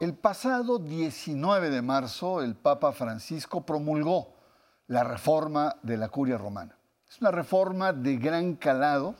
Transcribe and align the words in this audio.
El 0.00 0.14
pasado 0.14 0.78
19 0.78 1.68
de 1.68 1.82
marzo, 1.82 2.40
el 2.40 2.54
Papa 2.54 2.90
Francisco 2.92 3.66
promulgó 3.66 4.32
la 4.86 5.04
reforma 5.04 5.76
de 5.82 5.98
la 5.98 6.08
curia 6.08 6.38
romana. 6.38 6.74
Es 7.06 7.20
una 7.20 7.30
reforma 7.30 7.92
de 7.92 8.16
gran 8.16 8.54
calado 8.54 9.14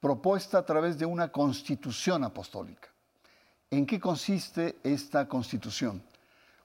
propuesta 0.00 0.58
a 0.58 0.66
través 0.66 0.98
de 0.98 1.06
una 1.06 1.30
constitución 1.30 2.24
apostólica. 2.24 2.88
¿En 3.70 3.86
qué 3.86 4.00
consiste 4.00 4.80
esta 4.82 5.28
constitución? 5.28 6.02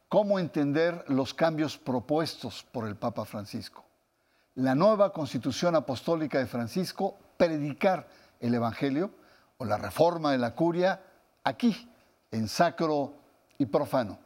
¿Cómo 0.10 0.40
entender 0.40 1.06
los 1.10 1.36
cambios 1.36 1.78
propuestos 1.78 2.64
por 2.64 2.88
el 2.88 2.96
Papa 2.96 3.26
Francisco? 3.26 3.86
La 4.56 4.74
nueva 4.74 5.14
constitución 5.14 5.76
apostólica 5.76 6.40
de 6.40 6.48
Francisco, 6.48 7.16
predicar 7.38 8.08
el 8.40 8.56
Evangelio 8.56 9.12
o 9.60 9.66
la 9.66 9.78
reforma 9.78 10.32
de 10.32 10.40
la 10.40 10.56
curia 10.56 11.00
aquí, 11.44 11.88
en 12.32 12.48
sacro 12.48 13.21
y 13.62 13.68
profano. 13.68 14.18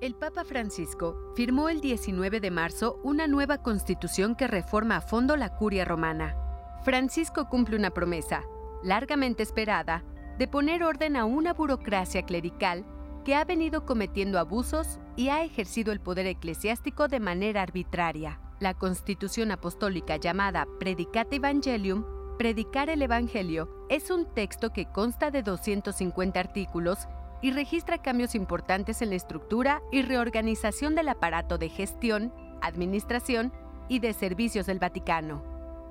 El 0.00 0.14
Papa 0.14 0.42
Francisco 0.44 1.32
firmó 1.36 1.68
el 1.68 1.80
19 1.80 2.40
de 2.40 2.50
marzo 2.50 2.98
una 3.04 3.26
nueva 3.26 3.58
constitución 3.58 4.34
que 4.34 4.48
reforma 4.48 4.96
a 4.96 5.00
fondo 5.00 5.36
la 5.36 5.54
curia 5.54 5.84
romana. 5.84 6.34
Francisco 6.82 7.48
cumple 7.48 7.76
una 7.76 7.90
promesa, 7.90 8.42
largamente 8.82 9.42
esperada, 9.42 10.02
de 10.38 10.48
poner 10.48 10.82
orden 10.82 11.16
a 11.16 11.26
una 11.26 11.52
burocracia 11.52 12.22
clerical 12.22 12.86
que 13.24 13.36
ha 13.36 13.44
venido 13.44 13.84
cometiendo 13.84 14.38
abusos 14.38 14.98
y 15.14 15.28
ha 15.28 15.44
ejercido 15.44 15.92
el 15.92 16.00
poder 16.00 16.26
eclesiástico 16.26 17.06
de 17.06 17.20
manera 17.20 17.62
arbitraria. 17.62 18.40
La 18.58 18.74
constitución 18.74 19.52
apostólica 19.52 20.16
llamada 20.16 20.66
Predicate 20.80 21.36
Evangelium 21.36 22.04
Predicar 22.42 22.90
el 22.90 23.02
Evangelio 23.02 23.68
es 23.88 24.10
un 24.10 24.26
texto 24.26 24.72
que 24.72 24.86
consta 24.86 25.30
de 25.30 25.44
250 25.44 26.40
artículos 26.40 27.06
y 27.40 27.52
registra 27.52 28.02
cambios 28.02 28.34
importantes 28.34 29.00
en 29.00 29.10
la 29.10 29.14
estructura 29.14 29.80
y 29.92 30.02
reorganización 30.02 30.96
del 30.96 31.08
aparato 31.08 31.56
de 31.56 31.68
gestión, 31.68 32.34
administración 32.60 33.52
y 33.88 34.00
de 34.00 34.12
servicios 34.12 34.66
del 34.66 34.80
Vaticano. 34.80 35.44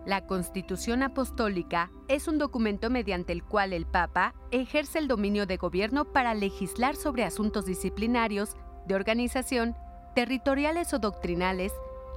La 0.06 0.28
Constitución 0.28 1.04
Apostólica 1.04 1.90
es 2.10 2.28
un 2.28 2.38
documento 2.38 2.90
mediante 2.90 3.32
el 3.32 3.46
cual 3.46 3.72
el 3.72 3.86
Papa 3.86 4.36
ejerce 4.52 5.00
el 5.00 5.08
dominio 5.08 5.46
de 5.46 5.56
gobierno 5.56 6.12
para 6.12 6.34
legislar 6.34 6.98
sobre 6.98 7.24
asuntos 7.24 7.66
disciplinarios, 7.66 8.58
de 8.88 8.96
organización, 8.96 9.78
territoriales 10.16 10.94
o 10.94 11.00
doctrinales, 11.00 11.72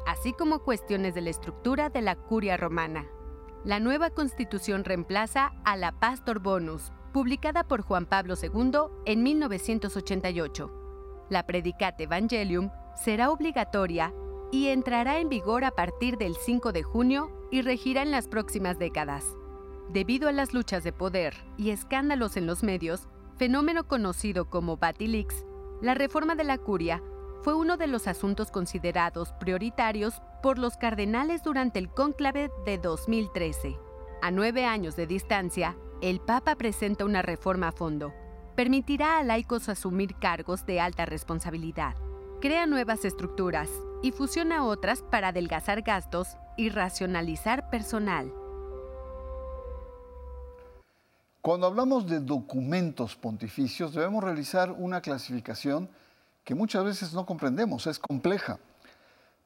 así 0.08 0.32
como 0.32 0.58
cuestiones 0.58 1.14
de 1.14 1.20
la 1.20 1.30
estructura 1.30 1.88
de 1.88 2.02
la 2.02 2.16
curia 2.16 2.56
romana. 2.56 3.06
La 3.64 3.80
nueva 3.80 4.10
constitución 4.10 4.84
reemplaza 4.84 5.54
a 5.64 5.78
la 5.78 5.92
Pastor 5.92 6.38
Bonus, 6.38 6.92
publicada 7.14 7.64
por 7.64 7.80
Juan 7.80 8.04
Pablo 8.04 8.34
II 8.40 8.72
en 9.06 9.22
1988. 9.22 11.26
La 11.30 11.46
Predicate 11.46 12.04
Evangelium 12.04 12.70
será 12.94 13.30
obligatoria 13.30 14.12
y 14.52 14.68
entrará 14.68 15.18
en 15.18 15.30
vigor 15.30 15.64
a 15.64 15.70
partir 15.70 16.18
del 16.18 16.36
5 16.36 16.72
de 16.72 16.82
junio 16.82 17.48
y 17.50 17.62
regirá 17.62 18.02
en 18.02 18.10
las 18.10 18.28
próximas 18.28 18.78
décadas. 18.78 19.24
Debido 19.88 20.28
a 20.28 20.32
las 20.32 20.52
luchas 20.52 20.84
de 20.84 20.92
poder 20.92 21.34
y 21.56 21.70
escándalos 21.70 22.36
en 22.36 22.46
los 22.46 22.62
medios, 22.62 23.08
fenómeno 23.38 23.88
conocido 23.88 24.50
como 24.50 24.76
Batilix, 24.76 25.46
la 25.80 25.94
reforma 25.94 26.34
de 26.34 26.44
la 26.44 26.58
curia 26.58 27.02
fue 27.44 27.54
uno 27.54 27.76
de 27.76 27.86
los 27.86 28.08
asuntos 28.08 28.50
considerados 28.50 29.32
prioritarios 29.32 30.22
por 30.42 30.58
los 30.58 30.78
cardenales 30.78 31.42
durante 31.42 31.78
el 31.78 31.90
cónclave 31.90 32.50
de 32.64 32.78
2013. 32.78 33.76
A 34.22 34.30
nueve 34.30 34.64
años 34.64 34.96
de 34.96 35.06
distancia, 35.06 35.76
el 36.00 36.20
Papa 36.20 36.56
presenta 36.56 37.04
una 37.04 37.20
reforma 37.20 37.68
a 37.68 37.72
fondo. 37.72 38.14
Permitirá 38.56 39.18
a 39.18 39.22
laicos 39.22 39.68
asumir 39.68 40.14
cargos 40.14 40.64
de 40.64 40.80
alta 40.80 41.04
responsabilidad, 41.04 41.96
crea 42.40 42.64
nuevas 42.64 43.04
estructuras 43.04 43.68
y 44.02 44.12
fusiona 44.12 44.64
otras 44.64 45.02
para 45.02 45.28
adelgazar 45.28 45.82
gastos 45.82 46.38
y 46.56 46.70
racionalizar 46.70 47.68
personal. 47.68 48.32
Cuando 51.42 51.66
hablamos 51.66 52.06
de 52.06 52.20
documentos 52.20 53.16
pontificios, 53.16 53.92
debemos 53.92 54.24
realizar 54.24 54.70
una 54.70 55.02
clasificación 55.02 55.90
que 56.44 56.54
muchas 56.54 56.84
veces 56.84 57.12
no 57.12 57.24
comprendemos, 57.26 57.86
es 57.86 57.98
compleja. 57.98 58.58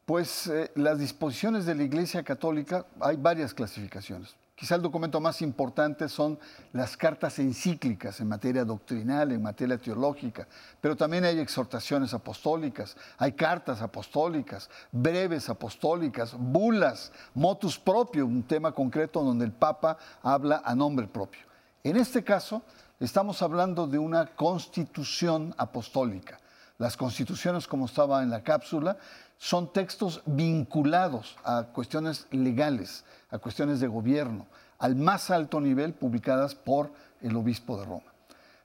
Pues 0.05 0.49
eh, 0.49 0.71
las 0.75 0.99
disposiciones 0.99 1.65
de 1.65 1.75
la 1.75 1.85
Iglesia 1.85 2.23
Católica, 2.23 2.87
hay 3.01 3.17
varias 3.17 3.55
clasificaciones. 3.55 4.35
Quizá 4.55 4.75
el 4.75 4.83
documento 4.83 5.21
más 5.21 5.41
importante 5.41 6.09
son 6.09 6.37
las 6.73 6.97
cartas 6.97 7.39
encíclicas 7.39 8.19
en 8.21 8.27
materia 8.27 8.65
doctrinal, 8.65 9.31
en 9.31 9.41
materia 9.41 9.79
teológica, 9.79 10.49
pero 10.81 10.97
también 10.97 11.25
hay 11.25 11.39
exhortaciones 11.39 12.13
apostólicas, 12.13 12.97
hay 13.19 13.33
cartas 13.33 13.81
apostólicas, 13.83 14.69
breves 14.91 15.49
apostólicas, 15.49 16.35
bulas, 16.37 17.13
motus 17.35 17.79
propio, 17.79 18.27
un 18.27 18.43
tema 18.43 18.73
concreto 18.73 19.23
donde 19.23 19.45
el 19.45 19.53
Papa 19.53 19.97
habla 20.23 20.61
a 20.65 20.75
nombre 20.75 21.07
propio. 21.07 21.43
En 21.85 21.97
este 21.97 22.25
caso, 22.25 22.63
estamos 22.99 23.41
hablando 23.43 23.87
de 23.87 24.01
una 24.01 24.27
constitución 24.35 25.55
apostólica 25.57 26.41
las 26.79 26.97
constituciones, 26.97 27.67
como 27.67 27.87
estaba 27.87 28.23
en 28.23 28.31
la 28.31 28.43
cápsula, 28.43 28.97
son 29.37 29.73
textos 29.73 30.23
vinculados 30.27 31.37
a 31.45 31.65
cuestiones 31.73 32.27
legales, 32.31 33.05
a 33.31 33.39
cuestiones 33.39 33.81
de 33.81 33.89
gobierno, 33.89 34.47
al 34.79 34.95
más 34.95 35.31
alto 35.31 35.61
nivel 35.61 35.93
publicadas 35.93 36.55
por 36.55 36.93
el 37.21 37.37
obispo 37.37 37.79
de 37.79 37.85
Roma. 37.85 38.13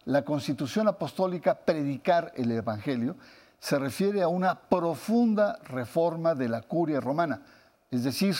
La 0.05 0.23
constitución 0.23 0.87
apostólica 0.87 1.55
Predicar 1.55 2.31
el 2.35 2.51
Evangelio 2.51 3.15
se 3.59 3.79
refiere 3.79 4.21
a 4.21 4.27
una 4.27 4.59
profunda 4.59 5.57
reforma 5.63 6.35
de 6.35 6.49
la 6.49 6.61
curia 6.61 6.99
romana, 6.99 7.41
es 7.89 8.03
decir, 8.03 8.35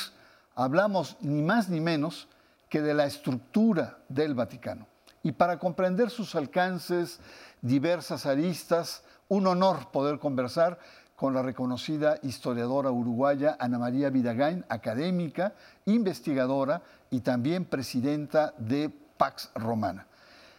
hablamos 0.56 1.18
ni 1.22 1.42
más 1.42 1.70
ni 1.70 1.80
menos 1.80 2.28
que 2.70 2.82
de 2.82 2.94
la 2.94 3.06
estructura 3.06 4.00
del 4.10 4.36
Vaticano. 4.36 4.88
Y 5.22 5.32
para 5.32 5.58
comprender 5.58 6.10
sus 6.10 6.36
alcances, 6.36 7.20
diversas 7.62 8.26
aristas, 8.26 9.04
un 9.34 9.48
honor 9.48 9.90
poder 9.90 10.20
conversar 10.20 10.78
con 11.16 11.34
la 11.34 11.42
reconocida 11.42 12.20
historiadora 12.22 12.92
uruguaya 12.92 13.58
Ana 13.60 13.80
María 13.80 14.12
Vidagain, 14.12 14.64
académica, 14.70 15.54
investigadora 15.86 16.82
y 17.10 17.22
también 17.22 17.66
presidenta 17.66 18.54
de 18.58 18.92
Pax 19.18 19.50
Romana. 19.56 20.06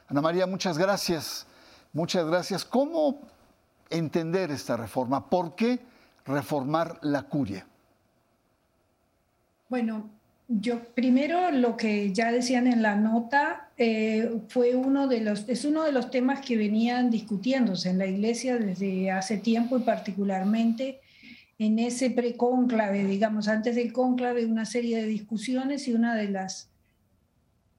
Ana 0.08 0.20
María, 0.20 0.46
muchas 0.46 0.76
gracias. 0.76 1.46
Muchas 1.92 2.26
gracias. 2.26 2.64
¿Cómo 2.64 3.20
entender 3.90 4.50
esta 4.50 4.76
reforma? 4.76 5.28
¿Por 5.30 5.54
qué 5.54 5.80
reformar 6.24 6.98
la 7.02 7.22
curia? 7.22 7.64
Bueno, 9.68 10.10
yo 10.60 10.81
primero 10.94 11.50
lo 11.50 11.76
que 11.76 12.12
ya 12.12 12.31
decían 12.31 12.66
en 12.66 12.82
la 12.82 12.97
nota 12.97 13.70
eh, 13.76 14.41
fue 14.48 14.76
uno 14.76 15.09
de 15.09 15.20
los 15.20 15.48
es 15.48 15.65
uno 15.65 15.84
de 15.84 15.92
los 15.92 16.10
temas 16.10 16.41
que 16.41 16.56
venían 16.56 17.10
discutiéndose 17.10 17.91
en 17.91 17.98
la 17.98 18.06
Iglesia 18.06 18.56
desde 18.56 19.10
hace 19.10 19.38
tiempo 19.38 19.76
y 19.78 19.81
particularmente 19.82 21.00
en 21.59 21.78
ese 21.78 22.10
precónclave, 22.10 23.04
digamos, 23.04 23.47
antes 23.47 23.76
del 23.76 23.92
cónclave, 23.92 24.44
una 24.44 24.65
serie 24.65 24.97
de 24.97 25.06
discusiones 25.06 25.87
y 25.87 25.94
una 25.94 26.15
de 26.15 26.28
las 26.28 26.69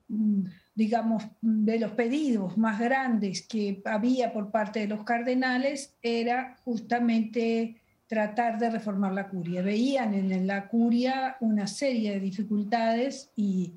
mm, 0.07 0.45
digamos, 0.75 1.23
de 1.41 1.79
los 1.79 1.91
pedidos 1.91 2.57
más 2.57 2.79
grandes 2.79 3.41
que 3.41 3.81
había 3.85 4.33
por 4.33 4.51
parte 4.51 4.81
de 4.81 4.87
los 4.87 5.05
cardenales 5.05 5.93
era 6.01 6.57
justamente 6.65 7.77
tratar 8.07 8.59
de 8.59 8.69
reformar 8.69 9.13
la 9.13 9.27
curia. 9.27 9.61
Veían 9.61 10.13
en 10.13 10.47
la 10.47 10.67
curia 10.67 11.37
una 11.39 11.67
serie 11.67 12.11
de 12.11 12.19
dificultades 12.19 13.29
y, 13.35 13.73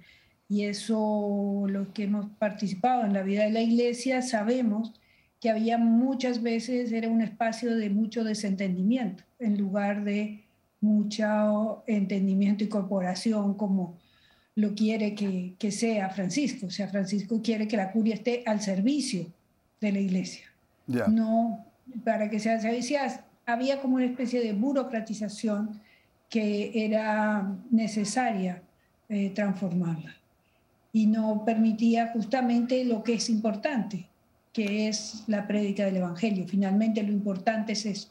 y 0.49 0.65
eso, 0.65 1.65
los 1.69 1.89
que 1.89 2.05
hemos 2.05 2.27
participado 2.39 3.05
en 3.05 3.13
la 3.13 3.23
vida 3.23 3.45
de 3.45 3.51
la 3.51 3.61
iglesia, 3.61 4.23
sabemos 4.23 4.93
que 5.41 5.51
había 5.51 5.79
muchas 5.79 6.43
veces, 6.43 6.93
era 6.93 7.09
un 7.09 7.23
espacio 7.23 7.77
de 7.77 7.91
mucho 7.91 8.25
desentendimiento, 8.25 9.23
en 9.39 9.57
lugar 9.57 10.05
de 10.05 10.45
mucho 10.81 11.85
entendimiento 11.87 12.65
y 12.65 12.69
corporación 12.69 13.55
como 13.55 13.97
lo 14.57 14.75
quiere 14.75 15.15
que, 15.15 15.55
que 15.59 15.71
sea 15.71 16.11
Francisco. 16.11 16.67
O 16.67 16.71
sea, 16.71 16.89
Francisco 16.89 17.41
quiere 17.43 17.69
que 17.69 17.77
la 17.77 17.93
curia 17.93 18.15
esté 18.15 18.43
al 18.47 18.61
servicio 18.61 19.27
de 19.81 19.93
la 19.93 20.01
iglesia. 20.01 20.47
No 21.09 21.65
para 22.05 22.29
que 22.29 22.39
sea 22.39 22.61
servicio 22.61 22.99
había 23.49 23.81
como 23.81 23.97
una 23.97 24.05
especie 24.05 24.41
de 24.41 24.53
burocratización 24.53 25.81
que 26.29 26.85
era 26.85 27.57
necesaria 27.71 28.63
eh, 29.09 29.31
transformarla 29.31 30.15
y 30.93 31.07
no 31.07 31.45
permitía 31.47 32.09
justamente 32.13 32.85
lo 32.85 33.03
que 33.03 33.15
es 33.15 33.31
importante, 33.31 34.07
que 34.53 34.89
es 34.89 35.25
la 35.29 35.47
prédica 35.47 35.87
del 35.87 35.97
Evangelio. 35.97 36.47
Finalmente 36.47 37.03
lo 37.03 37.11
importante 37.11 37.73
es 37.73 37.87
eso, 37.87 38.09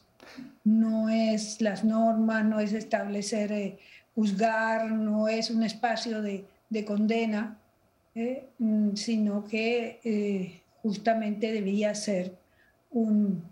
no 0.64 1.08
es 1.08 1.60
las 1.60 1.84
normas, 1.84 2.44
no 2.44 2.58
es 2.58 2.72
establecer, 2.72 3.52
eh, 3.52 3.78
juzgar, 4.16 4.90
no 4.90 5.28
es 5.28 5.50
un 5.50 5.62
espacio 5.62 6.20
de, 6.20 6.46
condena, 6.84 7.58
eh, 8.16 8.44
mm, 8.58 8.96
sino 8.96 9.44
que 9.44 10.60
justamente 10.82 11.52
debería 11.52 11.94
ser 11.94 12.36
un, 12.90 13.44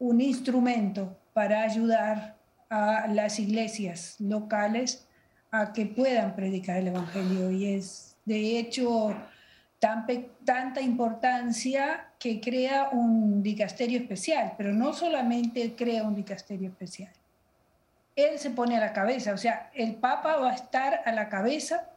un 0.00 0.20
instrumento 0.20 1.16
para 1.32 1.62
ayudar 1.62 2.36
a 2.68 3.06
las 3.06 3.38
iglesias 3.38 4.16
locales 4.18 5.06
a 5.52 5.72
que 5.72 5.86
puedan 5.86 6.34
predicar 6.34 6.78
el 6.78 6.88
Evangelio. 6.88 7.50
Y 7.50 7.74
es, 7.74 8.16
de 8.24 8.58
hecho, 8.58 9.14
tan, 9.78 10.06
tanta 10.44 10.80
importancia 10.80 12.08
que 12.18 12.40
crea 12.40 12.88
un 12.90 13.42
dicasterio 13.42 14.00
especial, 14.00 14.54
pero 14.56 14.72
no 14.72 14.92
solamente 14.92 15.74
crea 15.76 16.04
un 16.04 16.14
dicasterio 16.14 16.68
especial. 16.68 17.12
Él 18.16 18.38
se 18.38 18.50
pone 18.50 18.76
a 18.76 18.80
la 18.80 18.92
cabeza, 18.92 19.32
o 19.32 19.38
sea, 19.38 19.70
el 19.74 19.94
Papa 19.94 20.36
va 20.36 20.50
a 20.50 20.54
estar 20.54 21.02
a 21.04 21.12
la 21.12 21.28
cabeza 21.28 21.88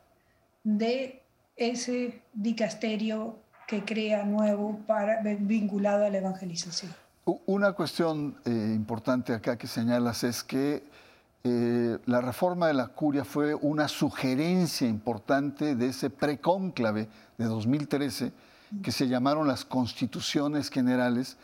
de 0.63 1.21
ese 1.55 2.21
dicasterio 2.33 3.39
que 3.67 3.83
crea 3.83 4.23
nuevo 4.23 4.79
para, 4.87 5.21
vinculado 5.21 6.05
a 6.05 6.09
la 6.09 6.17
evangelización. 6.17 7.02
Una 7.25 7.71
cuestión 7.71 8.35
eh, 8.43 8.49
importante 8.75 9.33
acá 9.33 9.57
que 9.57 9.65
señalas 9.65 10.25
es 10.25 10.43
que 10.43 10.83
eh, 11.45 11.97
la 12.05 12.19
reforma 12.19 12.67
de 12.67 12.73
la 12.73 12.87
curia 12.87 13.23
fue 13.23 13.55
una 13.55 13.87
sugerencia 13.87 14.89
importante 14.89 15.75
de 15.75 15.87
ese 15.87 16.09
precónclave 16.09 17.07
de 17.37 17.45
2013 17.45 18.33
que 18.83 18.91
se 18.91 19.07
llamaron 19.07 19.47
las 19.47 19.63
constituciones 19.63 20.69
generales 20.69 21.37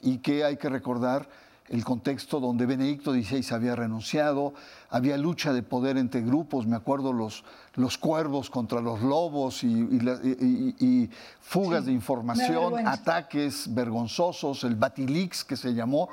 y 0.00 0.18
que 0.18 0.44
hay 0.44 0.58
que 0.58 0.68
recordar 0.68 1.28
el 1.70 1.84
contexto 1.84 2.38
donde 2.38 2.64
Benedicto 2.64 3.12
XVI 3.12 3.52
había 3.52 3.74
renunciado, 3.74 4.54
había 4.90 5.16
lucha 5.16 5.52
de 5.52 5.64
poder 5.64 5.96
entre 5.96 6.20
grupos, 6.20 6.68
me 6.68 6.76
acuerdo 6.76 7.12
los, 7.12 7.44
los 7.76 7.98
cuervos 7.98 8.50
contra 8.50 8.80
los 8.80 9.00
lobos 9.00 9.62
y, 9.62 11.10
fugas 11.40 11.86
de 11.86 11.92
información, 11.92 12.86
ataques 12.86 13.72
vergonzosos, 13.72 14.64
el 14.64 14.74
Batilix 14.74 15.44
que 15.44 15.56
se 15.56 15.74
llamó, 15.74 16.08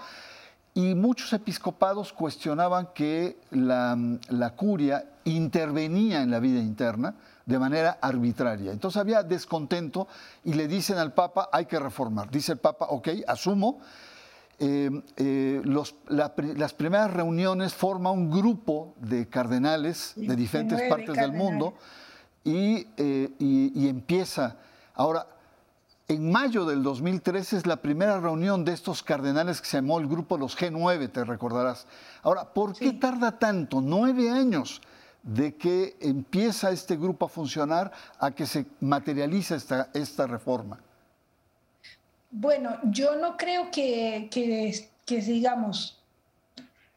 y 0.75 0.95
muchos 0.95 1.31
episcopados 1.33 2.13
cuestionaban 2.13 2.89
que 2.93 3.37
la, 3.51 3.97
la 4.29 4.55
curia 4.55 5.05
intervenía 5.25 6.21
en 6.21 6.31
la 6.31 6.39
vida 6.39 6.59
interna 6.59 7.15
de 7.45 7.59
manera 7.59 7.97
arbitraria. 8.01 8.71
Entonces 8.71 8.99
había 8.99 9.21
descontento 9.23 10.07
y 10.43 10.53
le 10.53 10.67
dicen 10.67 10.97
al 10.97 11.13
Papa, 11.13 11.49
hay 11.51 11.65
que 11.65 11.79
reformar. 11.79 12.31
Dice 12.31 12.53
el 12.53 12.57
Papa, 12.57 12.87
ok, 12.89 13.09
asumo, 13.27 13.79
eh, 14.65 14.89
eh, 15.17 15.61
las 15.65 16.73
primeras 16.73 17.11
reuniones 17.11 17.73
forma 17.73 18.11
un 18.11 18.31
grupo 18.31 18.95
de 18.97 19.27
cardenales 19.27 20.13
de 20.15 20.37
diferentes 20.37 20.81
partes 20.89 21.17
del 21.17 21.33
mundo 21.33 21.73
eh, 22.45 22.85
y, 23.39 23.87
empieza. 23.89 24.55
Ahora, 24.93 25.27
en 26.07 26.31
mayo 26.31 26.63
del 26.63 26.81
2013 26.81 27.57
es 27.57 27.67
la 27.67 27.75
primera 27.75 28.21
reunión 28.21 28.63
de 28.63 28.71
estos 28.71 29.03
cardenales 29.03 29.59
que 29.59 29.67
se 29.67 29.77
llamó 29.77 29.99
el 29.99 30.07
grupo 30.07 30.37
Los 30.37 30.57
G9, 30.57 31.11
te 31.11 31.25
recordarás. 31.25 31.85
Ahora, 32.21 32.45
¿por 32.53 32.73
qué 32.73 32.93
tarda 32.93 33.37
tanto? 33.37 33.81
Nueve 33.81 34.29
años 34.29 34.81
de 35.23 35.55
que 35.57 35.97
empieza 35.99 36.71
este 36.71 36.95
grupo 36.95 37.25
a 37.25 37.29
funcionar 37.29 37.91
a 38.17 38.31
que 38.31 38.45
se 38.45 38.65
materializa 38.79 39.55
esta, 39.55 39.89
esta 39.93 40.25
reforma. 40.25 40.79
Bueno, 42.35 42.79
yo 42.85 43.15
no 43.15 43.37
creo 43.37 43.69
que, 43.69 44.27
que, 44.31 45.21
digamos, 45.21 46.01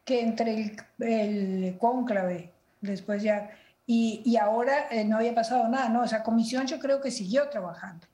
que 0.03 0.21
entre 0.21 0.75
el, 0.97 1.77
cónclave, 1.77 2.51
después 2.81 3.21
ya, 3.21 3.51
y, 3.85 4.35
ahora 4.37 4.87
eh, 4.89 5.05
no 5.05 5.17
había 5.17 5.35
pasado 5.35 5.67
nada, 5.69 5.89
no, 5.89 6.03
esa 6.03 6.23
comisión 6.23 6.65
yo 6.65 6.79
creo 6.79 7.01
que 7.01 7.11
siguió 7.11 7.49
trabajando. 7.49 8.07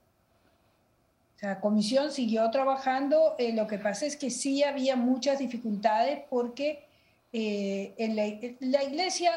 O 1.38 1.40
sea, 1.40 1.50
la 1.52 1.60
comisión 1.62 2.12
siguió 2.12 2.52
trabajando, 2.52 3.36
eh, 3.38 3.54
lo 3.54 3.68
que 3.68 3.80
pasa 3.80 4.06
es 4.06 4.18
que 4.18 4.30
sí 4.30 4.62
había 4.62 4.98
muchas 4.98 5.40
dificultades 5.40 6.24
porque 6.30 6.86
eh, 7.31 7.94
en 7.98 8.18
la, 8.18 8.84
iglesia 8.84 9.31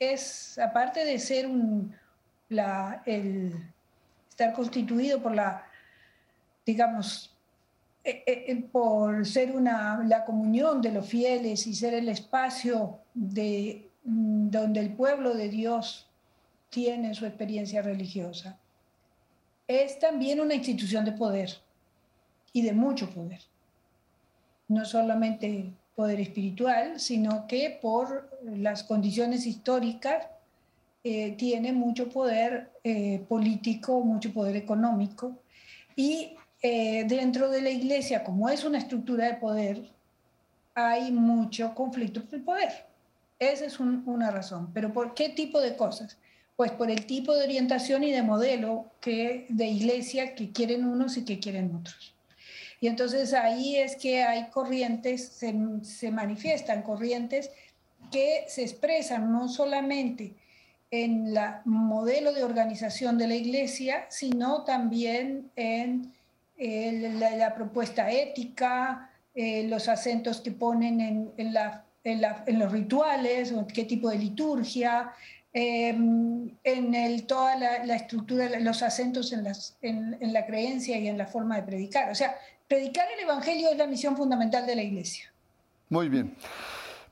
es, 0.00 0.58
aparte 0.58 1.04
de 1.04 1.20
ser 1.20 1.46
un, 1.46 1.94
la, 2.48 3.04
el, 3.06 3.54
estar 4.30 4.52
constituido 4.52 5.22
por 5.22 5.32
la 5.32 5.69
digamos, 6.64 7.30
eh, 8.02 8.22
eh, 8.26 8.44
eh, 8.48 8.56
por 8.72 9.26
ser 9.26 9.54
una, 9.54 10.02
la 10.04 10.24
comunión 10.24 10.80
de 10.80 10.90
los 10.90 11.06
fieles 11.06 11.66
y 11.66 11.74
ser 11.74 11.92
el 11.92 12.08
espacio 12.08 12.98
de, 13.12 13.90
mm, 14.04 14.48
donde 14.48 14.80
el 14.80 14.94
pueblo 14.94 15.34
de 15.34 15.50
Dios 15.50 16.08
tiene 16.70 17.14
su 17.14 17.26
experiencia 17.26 17.82
religiosa, 17.82 18.58
es 19.68 19.98
también 19.98 20.40
una 20.40 20.54
institución 20.54 21.04
de 21.04 21.12
poder 21.12 21.50
y 22.54 22.62
de 22.62 22.72
mucho 22.72 23.10
poder. 23.10 23.40
No 24.68 24.84
solamente 24.84 25.70
poder 25.94 26.20
espiritual, 26.20 26.98
sino 26.98 27.46
que 27.46 27.78
por 27.82 28.30
las 28.44 28.82
condiciones 28.84 29.46
históricas 29.46 30.26
tiene 31.02 31.72
mucho 31.72 32.08
poder 32.08 32.70
político, 33.28 34.00
mucho 34.00 34.32
poder 34.32 34.56
económico 34.56 35.32
y 35.96 36.36
eh, 36.62 37.04
dentro 37.06 37.48
de 37.48 37.62
la 37.62 37.70
iglesia, 37.70 38.22
como 38.22 38.48
es 38.48 38.64
una 38.64 38.78
estructura 38.78 39.26
de 39.26 39.34
poder, 39.34 39.90
hay 40.74 41.10
mucho 41.10 41.74
conflicto 41.74 42.24
por 42.24 42.34
el 42.34 42.42
poder. 42.42 42.86
Esa 43.38 43.64
es 43.64 43.80
una 43.80 44.30
razón. 44.30 44.70
¿Pero 44.74 44.92
por 44.92 45.14
qué 45.14 45.30
tipo 45.30 45.60
de 45.60 45.76
cosas? 45.76 46.18
Pues 46.56 46.70
por 46.72 46.90
el 46.90 47.06
tipo 47.06 47.34
de 47.34 47.44
orientación 47.44 48.04
y 48.04 48.12
de 48.12 48.22
modelo 48.22 48.86
que, 49.00 49.46
de 49.48 49.66
iglesia 49.66 50.34
que 50.34 50.52
quieren 50.52 50.84
unos 50.84 51.16
y 51.16 51.24
que 51.24 51.38
quieren 51.40 51.74
otros. 51.74 52.14
Y 52.80 52.86
entonces 52.86 53.32
ahí 53.32 53.76
es 53.76 53.96
que 53.96 54.22
hay 54.22 54.48
corrientes, 54.50 55.28
se, 55.28 55.54
se 55.82 56.10
manifiestan 56.10 56.82
corrientes 56.82 57.50
que 58.10 58.44
se 58.48 58.62
expresan 58.62 59.32
no 59.32 59.48
solamente 59.48 60.34
en 60.90 61.28
el 61.28 61.38
modelo 61.64 62.32
de 62.32 62.44
organización 62.44 63.16
de 63.16 63.28
la 63.28 63.36
iglesia, 63.36 64.06
sino 64.10 64.64
también 64.64 65.50
en 65.56 66.12
la, 66.60 67.54
propuesta 67.54 68.10
ética, 68.10 69.10
eh, 69.34 69.66
los 69.68 69.88
acentos 69.88 70.40
que 70.40 70.52
ponen 70.52 71.32
en, 71.36 72.58
los 72.58 72.72
rituales, 72.72 73.54
qué 73.72 73.84
tipo 73.84 74.10
de 74.10 74.18
liturgia, 74.18 75.12
em, 75.52 76.50
en 76.62 77.26
toda 77.26 77.56
la, 77.56 77.96
estructura, 77.96 78.48
los 78.60 78.82
acentos 78.82 79.32
en, 79.32 80.32
la 80.32 80.46
creencia 80.46 80.98
y 80.98 81.08
en 81.08 81.16
la 81.16 81.26
forma 81.26 81.56
de 81.56 81.62
predicar. 81.62 82.10
O 82.10 82.14
sea, 82.14 82.36
predicar 82.68 83.06
el 83.16 83.24
Evangelio 83.24 83.70
es 83.70 83.78
la 83.78 83.86
misión 83.86 84.16
fundamental 84.16 84.66
de 84.66 84.76
la 84.76 84.82
Iglesia. 84.82 85.32
Muy 85.88 86.08
bien. 86.08 86.36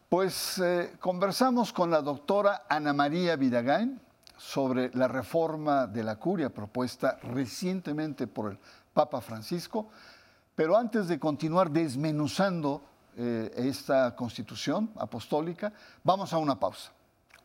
Pues 0.08 0.58
eh, 0.58 0.90
conversamos 1.00 1.72
con 1.72 1.90
la 1.90 2.00
doctora 2.00 2.64
Ana 2.68 2.92
María 2.92 3.36
Vidagain 3.36 4.00
sobre 4.38 4.90
la 4.94 5.08
reforma 5.08 5.86
de 5.86 6.04
la 6.04 6.16
curia 6.16 6.48
propuesta 6.48 7.18
recientemente 7.22 8.26
por 8.26 8.52
el 8.52 8.58
Papa 8.98 9.20
Francisco. 9.20 9.90
Pero 10.56 10.76
antes 10.76 11.06
de 11.06 11.20
continuar 11.20 11.70
desmenuzando 11.70 12.82
eh, 13.16 13.48
esta 13.54 14.16
constitución 14.16 14.90
apostólica, 14.98 15.72
vamos 16.02 16.32
a 16.32 16.38
una 16.38 16.58
pausa. 16.58 16.90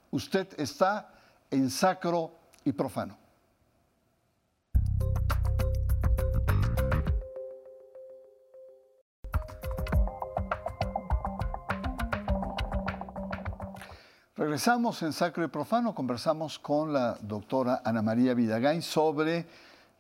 Usted 0.09 0.47
está 0.57 1.13
en 1.51 1.69
sacro 1.69 2.31
y 2.65 2.71
profano. 2.71 3.15
Regresamos 14.35 15.03
en 15.03 15.13
Sacro 15.13 15.43
y 15.45 15.47
Profano, 15.47 15.93
conversamos 15.93 16.57
con 16.57 16.91
la 16.91 17.15
doctora 17.21 17.83
Ana 17.85 18.01
María 18.01 18.33
Vidagain 18.33 18.81
sobre 18.81 19.45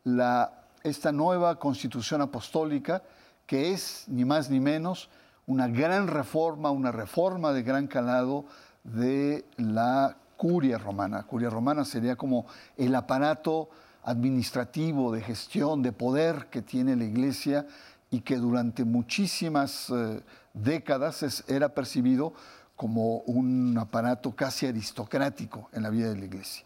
la 0.03 0.62
esta 0.83 1.11
nueva 1.11 1.59
constitución 1.59 2.21
apostólica, 2.21 3.03
que 3.45 3.71
es 3.71 4.05
ni 4.07 4.25
más 4.25 4.49
ni 4.49 4.59
menos 4.59 5.09
una 5.47 5.67
gran 5.67 6.07
reforma, 6.07 6.71
una 6.71 6.91
reforma 6.91 7.51
de 7.53 7.63
gran 7.63 7.87
calado 7.87 8.45
de 8.83 9.45
la 9.57 10.17
curia 10.37 10.77
romana. 10.77 11.23
Curia 11.23 11.49
romana 11.49 11.85
sería 11.85 12.15
como 12.15 12.45
el 12.77 12.95
aparato 12.95 13.69
administrativo 14.03 15.11
de 15.11 15.21
gestión, 15.21 15.81
de 15.81 15.91
poder 15.91 16.47
que 16.49 16.61
tiene 16.61 16.95
la 16.95 17.05
iglesia 17.05 17.65
y 18.11 18.21
que 18.21 18.37
durante 18.37 18.83
muchísimas 18.83 19.89
eh, 19.89 20.21
décadas 20.53 21.43
era 21.47 21.69
percibido 21.69 22.33
como 22.75 23.19
un 23.19 23.77
aparato 23.77 24.35
casi 24.35 24.67
aristocrático 24.67 25.69
en 25.73 25.83
la 25.83 25.89
vida 25.89 26.09
de 26.09 26.17
la 26.17 26.25
iglesia. 26.25 26.65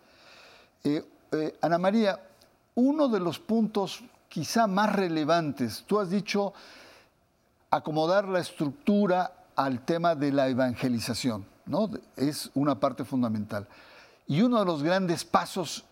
Eh, 0.83 1.03
eh, 1.31 1.57
Ana 1.61 1.77
María, 1.77 2.19
uno 2.77 3.07
de 3.07 3.19
los 3.19 3.39
puntos 3.39 4.03
quizá 4.29 4.67
más 4.67 4.95
relevantes, 4.95 5.83
tú 5.87 5.99
has 5.99 6.11
dicho 6.11 6.53
acomodar 7.71 8.27
la 8.27 8.39
estructura 8.39 9.33
al 9.55 9.83
tema 9.83 10.13
de 10.13 10.31
la 10.31 10.47
evangelización, 10.47 11.43
¿no? 11.65 11.89
Es 12.15 12.51
una 12.53 12.79
parte 12.79 13.03
fundamental. 13.03 13.67
Y 14.27 14.43
uno 14.43 14.59
de 14.59 14.65
los 14.65 14.83
grandes 14.83 15.25
pasos 15.25 15.85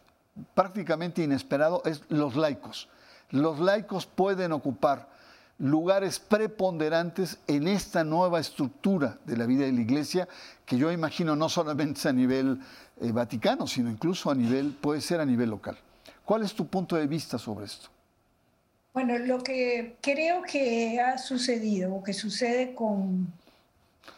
prácticamente 0.53 1.23
inesperado 1.23 1.81
es 1.85 2.03
los 2.09 2.35
laicos. 2.35 2.87
los 3.31 3.59
laicos 3.59 4.05
pueden 4.05 4.51
ocupar 4.51 5.09
lugares 5.57 6.19
preponderantes 6.19 7.39
en 7.47 7.67
esta 7.67 8.03
nueva 8.03 8.39
estructura 8.39 9.17
de 9.25 9.37
la 9.37 9.47
vida 9.47 9.65
de 9.65 9.71
la 9.71 9.81
Iglesia, 9.81 10.27
que 10.67 10.77
yo 10.77 10.91
imagino 10.91 11.35
no 11.35 11.49
solamente 11.49 12.07
a 12.07 12.13
nivel 12.13 12.61
eh, 13.01 13.11
vaticano, 13.11 13.65
sino 13.65 13.89
incluso 13.89 14.29
a 14.29 14.35
nivel, 14.35 14.77
puede 14.79 15.01
ser 15.01 15.19
a 15.19 15.25
nivel 15.25 15.49
local. 15.49 15.77
¿Cuál 16.25 16.43
es 16.43 16.53
tu 16.53 16.67
punto 16.67 16.95
de 16.95 17.05
vista 17.05 17.37
sobre 17.37 17.65
esto? 17.65 17.89
Bueno, 18.93 19.17
lo 19.19 19.43
que 19.43 19.97
creo 20.01 20.41
que 20.41 20.99
ha 20.99 21.17
sucedido 21.17 21.93
o 21.93 22.03
que 22.03 22.13
sucede 22.13 22.73
con, 22.73 23.31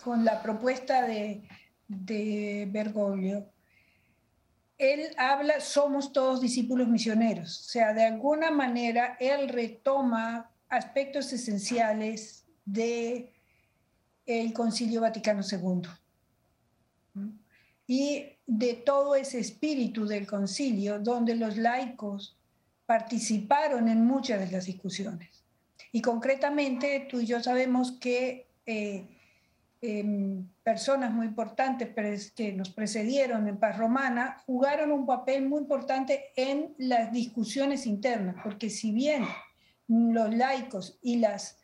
con 0.03 0.23
la 0.23 0.41
propuesta 0.41 1.01
de, 1.05 1.41
de 1.87 2.67
Bergoglio, 2.71 3.45
él 4.77 5.09
habla, 5.17 5.59
somos 5.59 6.13
todos 6.13 6.39
discípulos 6.39 6.87
misioneros, 6.87 7.61
o 7.61 7.69
sea, 7.69 7.93
de 7.93 8.03
alguna 8.03 8.51
manera 8.51 9.17
él 9.19 9.49
retoma 9.49 10.51
aspectos 10.69 11.33
esenciales 11.33 12.45
de 12.63 13.33
el 14.27 14.53
Concilio 14.53 15.01
Vaticano 15.01 15.41
II 15.41 15.89
y 17.87 18.25
de 18.45 18.73
todo 18.73 19.15
ese 19.15 19.39
espíritu 19.39 20.05
del 20.05 20.27
concilio 20.27 20.99
donde 20.99 21.35
los 21.35 21.57
laicos 21.57 22.37
participaron 22.85 23.87
en 23.87 24.05
muchas 24.05 24.39
de 24.39 24.51
las 24.51 24.65
discusiones. 24.65 25.43
Y 25.91 26.01
concretamente 26.01 27.07
tú 27.09 27.21
y 27.21 27.25
yo 27.25 27.41
sabemos 27.41 27.93
que 27.93 28.47
eh, 28.65 29.05
em, 29.81 30.45
personas 30.63 31.13
muy 31.13 31.27
importantes 31.27 32.31
que 32.31 32.51
nos 32.51 32.69
precedieron 32.69 33.47
en 33.47 33.57
paz 33.57 33.77
romana 33.77 34.43
jugaron 34.45 34.91
un 34.91 35.05
papel 35.05 35.47
muy 35.47 35.61
importante 35.61 36.25
en 36.35 36.73
las 36.77 37.11
discusiones 37.11 37.85
internas, 37.85 38.35
porque 38.43 38.69
si 38.69 38.91
bien 38.91 39.25
los 39.87 40.33
laicos 40.35 40.97
y 41.01 41.17
las 41.17 41.57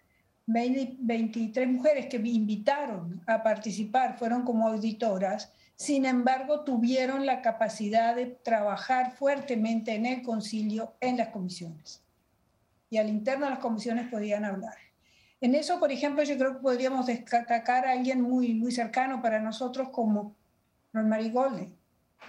23 0.46 1.68
mujeres 1.68 2.08
que 2.08 2.18
invitaron 2.18 3.22
a 3.28 3.44
participar 3.44 4.18
fueron 4.18 4.44
como 4.44 4.68
auditoras, 4.68 5.54
sin 5.76 6.06
embargo 6.06 6.62
tuvieron 6.64 7.26
la 7.26 7.42
capacidad 7.42 8.16
de 8.16 8.26
trabajar 8.26 9.16
fuertemente 9.16 9.96
en 9.96 10.06
el 10.06 10.22
concilio, 10.22 10.96
en 11.00 11.18
las 11.18 11.30
comisiones. 11.30 12.02
Y 12.90 12.98
al 12.98 13.10
interno 13.10 13.46
de 13.46 13.52
las 13.52 13.60
comisiones 13.60 14.08
podían 14.10 14.46
hablar. 14.46 14.76
En 15.42 15.56
eso, 15.56 15.80
por 15.80 15.92
ejemplo, 15.92 16.24
yo 16.24 16.38
creo 16.38 16.54
que 16.54 16.60
podríamos 16.62 17.08
destacar 17.08 17.86
a 17.86 17.92
alguien 17.92 18.22
muy, 18.22 18.54
muy 18.54 18.72
cercano 18.72 19.22
para 19.22 19.40
nosotros 19.40 19.90
como 19.90 20.36
Rosemary 20.94 21.32
Golden, 21.32 21.76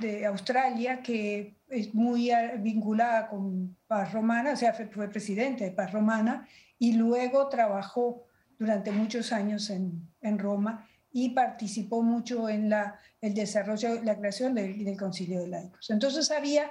de 0.01 0.27
Australia, 0.27 1.03
que 1.03 1.55
es 1.69 1.95
muy 1.95 2.33
vinculada 2.59 3.29
con 3.29 3.77
Paz 3.87 4.13
Romana, 4.13 4.53
o 4.53 4.57
sea, 4.57 4.73
fue 4.73 5.09
presidente 5.09 5.65
de 5.65 5.71
Paz 5.71 5.93
Romana 5.93 6.49
y 6.79 6.95
luego 6.95 7.49
trabajó 7.49 8.25
durante 8.59 8.91
muchos 8.91 9.33
años 9.33 9.71
en, 9.71 10.09
en 10.21 10.39
Roma 10.39 10.89
y 11.17 11.31
participó 11.31 12.03
mucho 12.03 12.49
en 12.49 12.69
la, 12.69 12.99
el 13.21 13.35
desarrollo, 13.35 14.03
la 14.03 14.19
creación 14.19 14.53
del, 14.53 14.85
del 14.85 14.97
Concilio 14.97 15.43
de 15.43 15.47
Laicos. 15.47 15.89
Entonces 15.89 16.29
había 16.33 16.69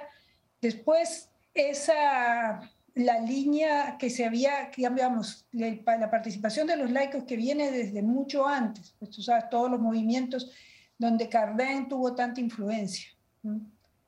después 0.60 1.30
esa, 1.54 2.60
la 2.94 3.20
línea 3.20 3.96
que 3.98 4.10
se 4.10 4.26
había, 4.26 4.70
digamos, 4.76 5.46
la 5.52 6.10
participación 6.10 6.66
de 6.66 6.76
los 6.76 6.90
laicos 6.90 7.24
que 7.24 7.36
viene 7.36 7.70
desde 7.70 8.02
mucho 8.02 8.46
antes, 8.46 8.94
pues 8.98 9.10
tú 9.12 9.22
sabes, 9.22 9.48
todos 9.48 9.70
los 9.70 9.80
movimientos 9.80 10.50
donde 10.98 11.30
Cardin 11.30 11.88
tuvo 11.88 12.14
tanta 12.14 12.42
influencia 12.42 13.08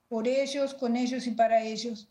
por 0.06 0.28
ellos, 0.28 0.74
con 0.74 0.96
ellos 0.96 1.26
y 1.26 1.30
para 1.30 1.62
ellos. 1.62 2.10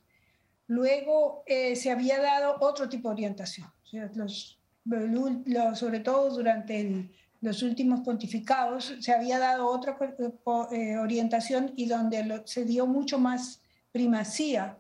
Luego 0.65 1.43
eh, 1.45 1.75
se 1.75 1.91
había 1.91 2.19
dado 2.19 2.57
otro 2.59 2.89
tipo 2.89 3.09
de 3.09 3.13
orientación, 3.13 3.67
sobre 5.75 5.99
todo 5.99 6.31
durante 6.31 7.11
los 7.41 7.63
últimos 7.63 8.01
pontificados, 8.01 8.95
se 8.99 9.13
había 9.13 9.39
dado 9.39 9.67
otra 9.67 9.97
eh, 10.71 10.97
orientación 10.97 11.73
y 11.75 11.87
donde 11.87 12.41
se 12.45 12.65
dio 12.65 12.87
mucho 12.87 13.19
más 13.19 13.61
primacía 13.91 14.77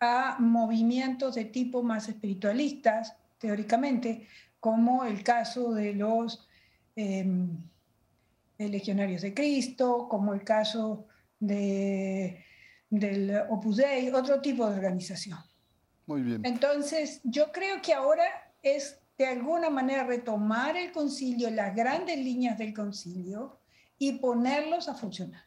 a 0.00 0.36
movimientos 0.38 1.34
de 1.34 1.46
tipo 1.46 1.82
más 1.82 2.08
espiritualistas, 2.08 3.16
teóricamente, 3.38 4.26
como 4.60 5.04
el 5.04 5.22
caso 5.22 5.72
de 5.72 5.94
los 5.94 6.46
em, 6.94 7.48
legionarios 8.58 9.22
de 9.22 9.34
Cristo, 9.34 10.08
como 10.08 10.34
el 10.34 10.44
caso 10.44 11.06
de, 11.40 12.44
del 12.90 13.42
Opus 13.48 13.76
Dei, 13.76 14.10
otro 14.10 14.40
tipo 14.40 14.68
de 14.68 14.76
organización. 14.76 15.38
Muy 16.06 16.22
bien. 16.22 16.40
Entonces, 16.44 17.20
yo 17.24 17.52
creo 17.52 17.82
que 17.82 17.92
ahora 17.92 18.24
es 18.62 18.98
de 19.18 19.26
alguna 19.26 19.68
manera 19.68 20.04
retomar 20.04 20.76
el 20.76 20.92
concilio, 20.92 21.50
las 21.50 21.74
grandes 21.74 22.16
líneas 22.16 22.56
del 22.56 22.72
concilio 22.72 23.58
y 23.98 24.12
ponerlos 24.12 24.88
a 24.88 24.94
funcionar. 24.94 25.42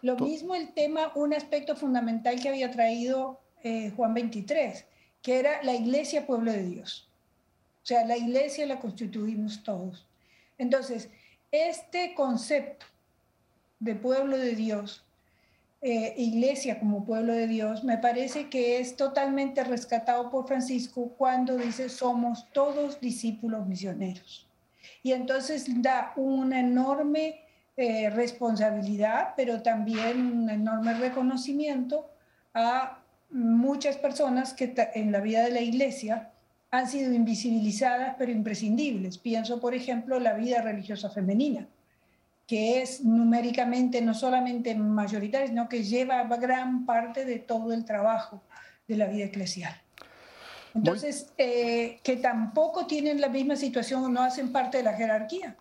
Lo 0.00 0.16
mismo 0.16 0.54
el 0.54 0.72
tema, 0.72 1.12
un 1.14 1.34
aspecto 1.34 1.76
fundamental 1.76 2.40
que 2.40 2.48
había 2.48 2.70
traído 2.70 3.40
eh, 3.62 3.90
Juan 3.94 4.14
23, 4.14 4.86
que 5.20 5.38
era 5.38 5.62
la 5.62 5.74
iglesia 5.74 6.26
pueblo 6.26 6.52
de 6.52 6.64
Dios. 6.64 7.10
O 7.82 7.86
sea, 7.86 8.04
la 8.04 8.16
iglesia 8.16 8.66
la 8.66 8.80
constituimos 8.80 9.62
todos. 9.62 10.06
Entonces, 10.58 11.10
este 11.50 12.14
concepto 12.14 12.86
de 13.78 13.94
pueblo 13.94 14.38
de 14.38 14.54
Dios 14.54 15.05
eh, 15.88 16.14
iglesia 16.16 16.80
como 16.80 17.04
pueblo 17.04 17.32
de 17.32 17.46
Dios, 17.46 17.84
me 17.84 17.96
parece 17.96 18.48
que 18.48 18.80
es 18.80 18.96
totalmente 18.96 19.62
rescatado 19.62 20.30
por 20.30 20.48
Francisco 20.48 21.14
cuando 21.16 21.56
dice 21.56 21.88
somos 21.88 22.50
todos 22.50 23.00
discípulos 23.00 23.68
misioneros. 23.68 24.48
Y 25.04 25.12
entonces 25.12 25.80
da 25.80 26.12
una 26.16 26.58
enorme 26.58 27.40
eh, 27.76 28.10
responsabilidad, 28.10 29.34
pero 29.36 29.62
también 29.62 30.26
un 30.26 30.50
enorme 30.50 30.94
reconocimiento 30.94 32.10
a 32.52 32.98
muchas 33.30 33.96
personas 33.96 34.54
que 34.54 34.74
en 34.94 35.12
la 35.12 35.20
vida 35.20 35.44
de 35.44 35.52
la 35.52 35.60
iglesia 35.60 36.32
han 36.72 36.88
sido 36.88 37.12
invisibilizadas, 37.12 38.16
pero 38.18 38.32
imprescindibles. 38.32 39.18
Pienso, 39.18 39.60
por 39.60 39.72
ejemplo, 39.72 40.18
la 40.18 40.34
vida 40.34 40.62
religiosa 40.62 41.10
femenina 41.10 41.68
que 42.46 42.80
es 42.80 43.02
numéricamente 43.02 44.00
no 44.00 44.14
solamente 44.14 44.74
mayoritaria, 44.74 45.48
sino 45.48 45.68
que 45.68 45.82
lleva 45.82 46.22
gran 46.24 46.86
parte 46.86 47.24
de 47.24 47.38
todo 47.38 47.72
el 47.72 47.84
trabajo 47.84 48.40
de 48.86 48.96
la 48.96 49.06
vida 49.06 49.24
eclesial. 49.24 49.74
Entonces, 50.74 51.32
eh, 51.38 51.98
que 52.02 52.16
tampoco 52.16 52.86
tienen 52.86 53.20
la 53.20 53.28
misma 53.28 53.56
situación 53.56 54.04
o 54.04 54.08
no 54.08 54.22
hacen 54.22 54.52
parte 54.52 54.78
de 54.78 54.84
la 54.84 54.92
jerarquía. 54.92 55.56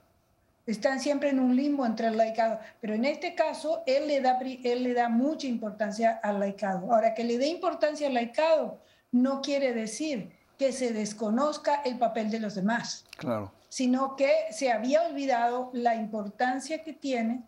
Están 0.68 1.00
siempre 1.00 1.30
en 1.30 1.40
un 1.40 1.56
limbo 1.56 1.86
entre 1.86 2.08
el 2.08 2.18
laicado. 2.18 2.60
Pero 2.82 2.94
en 2.94 3.06
este 3.06 3.34
caso, 3.34 3.82
él 3.86 4.08
le 4.08 4.20
da, 4.20 4.38
él 4.64 4.84
le 4.84 4.94
da 4.94 5.10
mucha 5.10 5.48
importancia 5.48 6.20
al 6.22 6.40
laicado. 6.40 6.92
Ahora, 6.94 7.14
que 7.14 7.24
le 7.24 7.38
dé 7.38 7.48
importancia 7.48 8.08
al 8.08 8.14
laicado 8.14 8.80
no 9.12 9.42
quiere 9.42 9.74
decir 9.74 10.32
que 10.58 10.74
se 10.74 10.92
desconozca 10.92 11.82
el 11.86 11.98
papel 11.98 12.30
de 12.30 12.40
los 12.40 12.56
demás. 12.56 13.06
Claro 13.18 13.52
sino 13.76 14.16
que 14.16 14.32
se 14.52 14.72
había 14.72 15.02
olvidado 15.02 15.70
la 15.74 15.96
importancia 15.96 16.82
que 16.82 16.94
tiene 16.94 17.44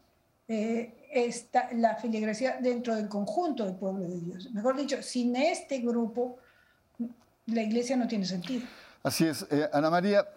eh, 0.49 1.07
esta, 1.09 1.69
la 1.71 1.95
feligresía 1.95 2.57
dentro 2.59 2.97
del 2.97 3.07
conjunto 3.07 3.63
del 3.63 3.75
pueblo 3.75 4.09
de 4.09 4.19
Dios. 4.19 4.51
Mejor 4.51 4.75
dicho, 4.75 5.01
sin 5.01 5.37
este 5.37 5.79
grupo, 5.79 6.37
la 7.45 7.61
iglesia 7.61 7.95
no 7.95 8.09
tiene 8.09 8.25
sentido. 8.25 8.67
Así 9.03 9.23
es. 9.25 9.47
Eh, 9.49 9.69
Ana 9.71 9.89
María, 9.89 10.27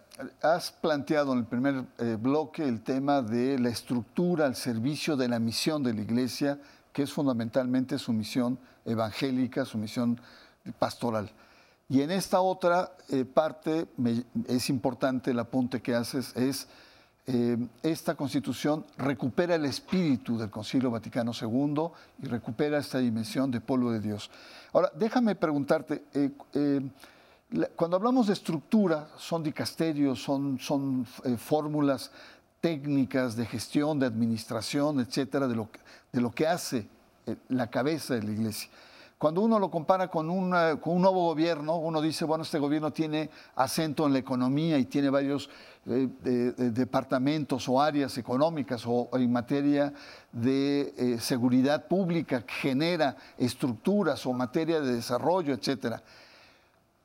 has 0.41 0.71
planteado 0.71 1.33
en 1.33 1.39
el 1.39 1.45
primer 1.45 1.83
eh, 1.97 2.15
bloque 2.17 2.63
el 2.63 2.83
tema 2.83 3.21
de 3.21 3.59
la 3.59 3.67
estructura 3.67 4.45
al 4.45 4.55
servicio 4.55 5.17
de 5.17 5.27
la 5.27 5.39
misión 5.39 5.83
de 5.83 5.93
la 5.93 5.99
iglesia, 5.99 6.57
que 6.93 7.03
es 7.03 7.11
fundamentalmente 7.11 7.99
su 7.99 8.13
misión 8.13 8.57
evangélica, 8.85 9.65
su 9.65 9.77
misión 9.77 10.21
pastoral. 10.79 11.29
Y 11.91 12.01
en 12.01 12.11
esta 12.11 12.39
otra 12.39 12.93
eh, 13.09 13.25
parte 13.25 13.85
es 14.47 14.69
importante 14.69 15.31
el 15.31 15.39
apunte 15.39 15.81
que 15.81 15.93
haces, 15.93 16.33
es 16.37 16.69
eh, 17.27 17.57
esta 17.83 18.15
constitución 18.15 18.85
recupera 18.97 19.55
el 19.55 19.65
espíritu 19.65 20.37
del 20.37 20.49
Concilio 20.49 20.89
Vaticano 20.89 21.33
II 21.33 21.89
y 22.23 22.27
recupera 22.27 22.77
esta 22.77 22.99
dimensión 22.99 23.51
de 23.51 23.59
pueblo 23.59 23.91
de 23.91 23.99
Dios. 23.99 24.31
Ahora, 24.71 24.89
déjame 24.95 25.35
preguntarte, 25.35 26.05
eh, 26.13 26.31
cuando 27.75 27.97
hablamos 27.97 28.27
de 28.27 28.33
estructura, 28.33 29.09
son 29.17 29.43
dicasterios, 29.43 30.23
son, 30.23 30.59
son 30.59 31.05
fórmulas 31.37 32.09
técnicas 32.61 33.35
de 33.35 33.45
gestión, 33.45 33.99
de 33.99 34.05
administración, 34.05 35.01
etcétera, 35.01 35.45
de 35.45 35.55
lo, 35.55 35.67
de 36.13 36.21
lo 36.21 36.31
que 36.31 36.47
hace 36.47 36.87
la 37.49 37.69
cabeza 37.69 38.13
de 38.13 38.23
la 38.23 38.31
iglesia. 38.31 38.69
Cuando 39.21 39.41
uno 39.41 39.59
lo 39.59 39.69
compara 39.69 40.07
con, 40.07 40.31
un 40.31 40.49
nuevo 40.49 41.27
gobierno, 41.27 41.77
uno 41.77 42.01
dice, 42.01 42.25
bueno, 42.25 42.41
este 42.41 42.57
gobierno 42.57 42.91
tiene 42.91 43.29
acento 43.55 44.07
en 44.07 44.13
la 44.13 44.17
economía 44.17 44.79
y 44.79 44.85
tiene 44.85 45.11
varios 45.11 45.47
eh, 45.85 46.07
departamentos 46.57 47.69
o 47.69 47.79
áreas 47.79 48.17
económicas 48.17 48.81
o, 48.87 49.09
en 49.13 49.31
materia 49.31 49.93
de 50.31 50.91
eh, 50.97 51.19
seguridad 51.19 51.85
pública, 51.87 52.43
genera 52.47 53.15
estructuras 53.37 54.25
o 54.25 54.33
materia 54.33 54.81
de 54.81 54.95
desarrollo, 54.95 55.53
etc. 55.53 55.97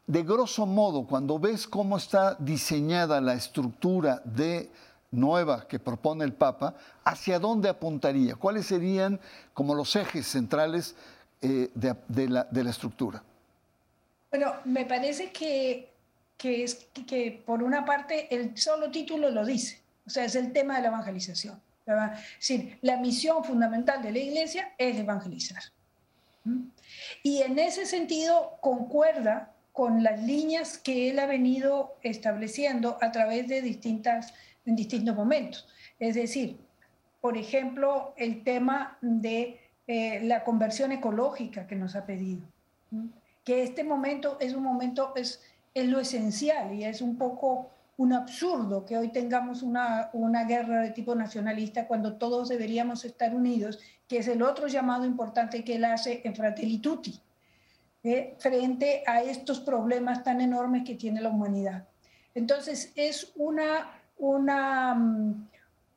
de 0.06 0.22
grosso 0.22 0.64
modo, 0.64 1.06
cuando 1.06 1.38
ves 1.38 1.66
cómo 1.66 1.98
está 1.98 2.34
diseñada 2.38 3.20
la 3.20 3.34
estructura 3.34 4.22
de 4.24 4.70
nueva 5.10 5.66
que 5.68 5.78
propone 5.78 6.24
el 6.24 6.32
Papa, 6.32 6.76
¿hacia 7.04 7.38
dónde 7.38 7.68
apuntaría? 7.68 8.36
¿Cuáles 8.36 8.64
serían 8.64 9.20
como 9.52 9.74
los 9.74 9.94
ejes 9.96 10.26
centrales 10.26 10.96
eh, 11.40 11.70
de, 11.74 12.28
la, 12.28 12.70
estructura? 12.70 13.22
Bueno, 14.30 14.54
me 14.64 14.84
parece 14.84 15.30
que, 15.30 15.92
que, 16.36 16.64
es, 16.64 16.88
que 17.06 17.42
por 17.44 17.62
una 17.62 17.84
parte 17.84 18.34
el 18.34 18.56
solo 18.56 18.90
título 18.90 19.30
lo 19.30 19.44
dice, 19.44 19.80
o 20.06 20.10
sea, 20.10 20.24
es 20.24 20.34
el 20.34 20.52
tema 20.52 20.76
de 20.76 20.82
la 20.82 20.88
evangelización. 20.88 21.60
Es 21.86 22.18
decir, 22.40 22.78
la 22.82 22.96
misión 22.96 23.44
fundamental 23.44 24.02
de 24.02 24.10
la 24.10 24.18
iglesia 24.18 24.72
es 24.76 24.98
evangelizar. 24.98 25.62
¿Mm? 26.44 26.64
Y 27.22 27.42
en 27.42 27.58
ese 27.58 27.86
sentido 27.86 28.58
concuerda 28.60 29.52
con 29.72 30.02
las 30.02 30.22
líneas 30.22 30.78
que 30.78 31.10
él 31.10 31.18
ha 31.18 31.26
venido 31.26 31.96
estableciendo 32.02 32.98
a 33.02 33.12
través 33.12 33.46
de 33.46 33.60
distintas, 33.62 34.32
en 34.64 34.74
distintos 34.74 35.14
momentos. 35.14 35.68
Es 35.98 36.14
decir, 36.14 36.58
por 37.20 37.36
ejemplo, 37.36 38.14
el 38.16 38.42
tema 38.42 38.98
de 39.00 39.60
eh, 39.86 40.20
la 40.22 40.44
conversión 40.44 40.92
ecológica 40.92 41.66
que 41.66 41.76
nos 41.76 41.96
ha 41.96 42.06
pedido, 42.06 42.42
que 43.44 43.62
este 43.62 43.84
momento 43.84 44.36
es 44.40 44.54
un 44.54 44.62
momento, 44.62 45.12
es, 45.16 45.42
es 45.74 45.86
lo 45.86 46.00
esencial 46.00 46.74
y 46.74 46.84
es 46.84 47.00
un 47.00 47.16
poco 47.16 47.70
un 47.98 48.12
absurdo 48.12 48.84
que 48.84 48.96
hoy 48.98 49.08
tengamos 49.08 49.62
una, 49.62 50.10
una 50.12 50.44
guerra 50.44 50.82
de 50.82 50.90
tipo 50.90 51.14
nacionalista 51.14 51.86
cuando 51.86 52.16
todos 52.16 52.48
deberíamos 52.48 53.04
estar 53.04 53.34
unidos, 53.34 53.78
que 54.06 54.18
es 54.18 54.28
el 54.28 54.42
otro 54.42 54.66
llamado 54.66 55.06
importante 55.06 55.64
que 55.64 55.76
él 55.76 55.84
hace 55.84 56.20
en 56.24 56.34
Fratelli 56.34 56.78
Tutti 56.78 57.20
frente 58.38 59.02
a 59.06 59.22
estos 59.22 59.60
problemas 59.60 60.22
tan 60.22 60.40
enormes 60.40 60.84
que 60.84 60.94
tiene 60.94 61.20
la 61.20 61.30
humanidad. 61.30 61.88
Entonces, 62.34 62.92
es 62.94 63.32
una, 63.36 63.90
una 64.18 64.94
mm, 64.94 65.48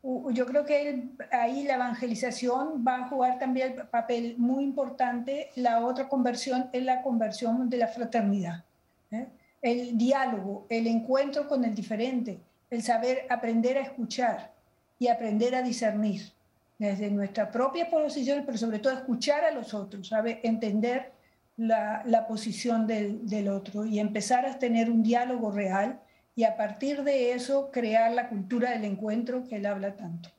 yo 0.01 0.45
creo 0.45 0.65
que 0.65 1.09
ahí 1.31 1.63
la 1.63 1.75
evangelización 1.75 2.85
va 2.87 2.95
a 2.97 3.09
jugar 3.09 3.37
también 3.37 3.73
el 3.73 3.87
papel 3.87 4.35
muy 4.37 4.63
importante. 4.63 5.51
La 5.55 5.85
otra 5.85 6.07
conversión 6.07 6.69
es 6.71 6.83
la 6.83 7.01
conversión 7.01 7.69
de 7.69 7.77
la 7.77 7.87
fraternidad. 7.87 8.63
¿eh? 9.11 9.27
El 9.61 9.97
diálogo, 9.97 10.65
el 10.69 10.87
encuentro 10.87 11.47
con 11.47 11.65
el 11.65 11.75
diferente, 11.75 12.39
el 12.69 12.81
saber 12.81 13.25
aprender 13.29 13.77
a 13.77 13.81
escuchar 13.81 14.53
y 14.97 15.07
aprender 15.07 15.55
a 15.55 15.61
discernir 15.61 16.31
desde 16.77 17.11
nuestra 17.11 17.51
propia 17.51 17.89
posición, 17.89 18.43
pero 18.45 18.57
sobre 18.57 18.79
todo 18.79 18.93
escuchar 18.93 19.43
a 19.43 19.51
los 19.51 19.73
otros, 19.73 20.07
saber 20.07 20.39
entender 20.43 21.11
la, 21.57 22.25
posición 22.27 22.87
del, 22.87 23.49
otro 23.49 23.85
y 23.85 23.99
empezar 23.99 24.45
a 24.45 24.57
tener 24.57 24.89
un 24.89 25.03
diálogo 25.03 25.51
real 25.51 25.99
y 26.39 26.45
a 26.45 26.55
partir 26.55 27.03
de 27.03 27.33
eso 27.33 27.69
crear 27.69 28.13
la 28.13 28.29
cultura 28.29 28.71
del 28.71 28.85
encuentro 28.85 29.43
que 29.45 29.57
él 29.57 29.65
habla 29.65 29.97
tanto. 29.97 30.29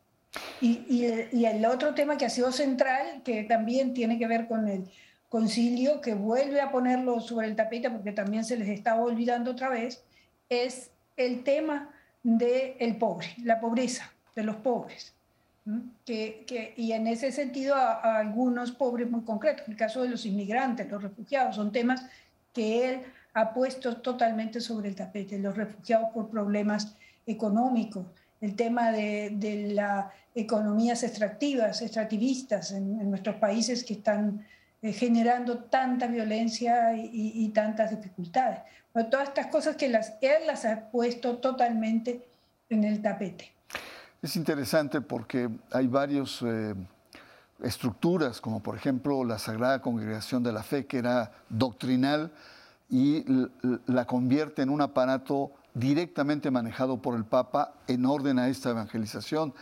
Y, 0.58 0.86
y, 0.88 1.44
el 1.44 1.66
otro 1.66 1.92
tema 1.92 2.16
que 2.16 2.24
ha 2.24 2.30
sido 2.30 2.52
central, 2.52 3.20
que 3.22 3.42
también 3.42 3.92
tiene 3.92 4.18
que 4.18 4.26
ver 4.26 4.48
con 4.48 4.66
el 4.66 4.90
concilio, 5.28 6.00
que 6.00 6.14
vuelve 6.14 6.62
a 6.62 6.72
ponerlo 6.72 7.20
sobre 7.20 7.48
el 7.48 7.54
tapete 7.54 7.90
porque 7.90 8.12
también 8.12 8.46
se 8.46 8.56
les 8.56 8.70
estaba 8.70 9.02
olvidando 9.02 9.50
otra 9.50 9.68
vez, 9.68 10.02
es 10.48 10.90
el 11.18 11.44
tema 11.44 11.90
del 12.22 12.96
pobre, 12.96 13.34
la 13.44 13.60
pobreza 13.60 14.10
de 14.34 14.44
los 14.44 14.56
pobres. 14.56 15.12
Que, 16.06 16.72
y 16.78 16.92
en 16.92 17.08
ese 17.08 17.30
sentido 17.30 17.74
a, 17.74 18.20
algunos 18.20 18.72
pobres 18.72 19.10
muy 19.10 19.20
concretos, 19.20 19.66
en 19.66 19.72
el 19.72 19.78
caso 19.78 20.02
de 20.02 20.08
los 20.08 20.24
inmigrantes, 20.24 20.90
los 20.90 21.02
refugiados, 21.02 21.56
son 21.56 21.72
temas 21.72 22.06
que 22.54 22.88
él 22.88 23.02
ha 23.34 23.52
puesto 23.52 23.96
totalmente 23.98 24.60
sobre 24.60 24.88
el 24.88 24.94
tapete, 24.94 25.38
los 25.38 25.56
refugiados 25.56 26.10
por 26.12 26.30
problemas 26.30 26.96
económicos, 27.26 28.06
el 28.40 28.56
tema 28.56 28.90
de, 28.90 29.30
de 29.34 29.72
las 29.74 30.06
economías 30.34 31.02
extractivas, 31.02 31.82
extractivistas 31.82 32.72
en, 32.72 33.10
nuestros 33.10 33.36
países 33.36 33.84
que 33.84 33.94
están 33.94 34.46
eh, 34.82 34.92
generando 34.92 35.58
tanta 35.58 36.06
violencia 36.06 36.94
y, 36.96 37.48
tantas 37.48 37.90
dificultades. 37.90 38.60
todas 39.10 39.28
estas 39.28 39.46
cosas 39.46 39.76
que 39.76 39.88
las, 39.88 40.14
él 40.20 40.46
las 40.46 40.64
ha 40.64 40.90
puesto 40.90 41.38
totalmente 41.38 42.24
en 42.68 42.84
el 42.84 43.02
tapete. 43.02 43.52
Es 44.22 44.36
interesante 44.36 45.00
porque 45.00 45.48
hay 45.72 45.86
varias 45.86 46.40
eh, 46.42 46.74
estructuras, 47.62 48.40
como 48.40 48.62
por 48.62 48.76
ejemplo 48.76 49.24
la 49.24 49.38
Sagrada 49.38 49.80
Congregación 49.80 50.42
de 50.42 50.52
la 50.52 50.62
Fe, 50.62 50.86
que 50.86 50.98
era 50.98 51.32
doctrinal 51.48 52.30
y 52.90 53.24
la 53.86 54.04
convierte 54.04 54.62
en 54.62 54.70
un 54.70 54.82
aparato 54.82 55.52
directamente 55.74 56.50
manejado 56.50 57.00
por 57.00 57.16
el 57.16 57.24
Papa 57.24 57.74
en 57.86 58.04
orden 58.04 58.38
a 58.38 58.48
esta 58.48 58.70
evangelización. 58.70 59.54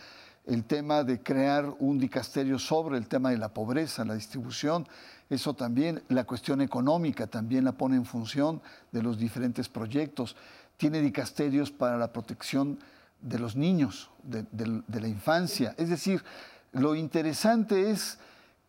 El 0.45 0.63
tema 0.63 1.03
de 1.03 1.21
crear 1.21 1.75
un 1.79 1.99
dicasterio 1.99 2.57
sobre 2.57 2.97
el 2.97 3.07
tema 3.07 3.29
de 3.29 3.37
la 3.37 3.53
pobreza, 3.53 4.03
la 4.03 4.15
distribución, 4.15 4.87
eso 5.29 5.53
también, 5.53 6.01
la 6.09 6.23
cuestión 6.23 6.59
económica 6.61 7.27
también 7.27 7.65
la 7.65 7.73
pone 7.73 7.95
en 7.95 8.05
función 8.05 8.61
de 8.91 9.03
los 9.03 9.19
diferentes 9.19 9.69
proyectos. 9.69 10.35
Tiene 10.77 11.01
dicasterios 11.01 11.69
para 11.69 11.97
la 11.97 12.11
protección 12.11 12.79
de 13.21 13.37
los 13.37 13.55
niños, 13.55 14.09
de, 14.23 14.99
la 14.99 15.07
infancia. 15.07 15.75
Es 15.77 15.89
decir, 15.89 16.23
lo 16.71 16.95
interesante 16.95 17.91
es 17.91 18.17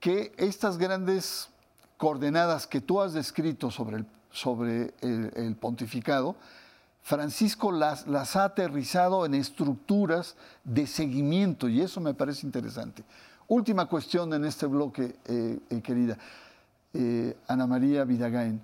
que 0.01 0.33
estas 0.37 0.77
grandes 0.77 1.50
coordenadas 2.01 2.67
que 2.67 2.81
tú 2.81 3.03
has 3.03 3.13
descrito 3.13 3.71
sobre 3.71 4.95
el, 5.03 5.57
pontificado, 5.61 6.35
Francisco 7.03 7.71
las, 7.71 8.07
las, 8.07 8.37
ha 8.37 8.45
aterrizado 8.45 9.27
en 9.27 9.35
estructuras 9.35 10.35
de 10.65 10.87
seguimiento 10.87 11.69
y 11.69 11.83
eso 11.83 12.01
me 12.01 12.15
parece 12.15 12.47
interesante. 12.47 13.05
Última 13.49 13.85
cuestión 13.85 14.33
en 14.33 14.47
este 14.47 14.65
bloque, 14.65 15.17
eh, 15.27 15.59
eh, 15.69 15.81
querida. 15.83 16.17
Eh, 16.95 17.37
Ana 17.47 17.67
María 17.67 18.05
Vidagain, 18.05 18.63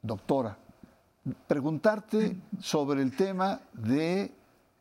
doctora, 0.00 0.56
preguntarte 1.48 2.36
sobre 2.60 3.02
el 3.02 3.16
tema 3.16 3.60
de 3.72 4.30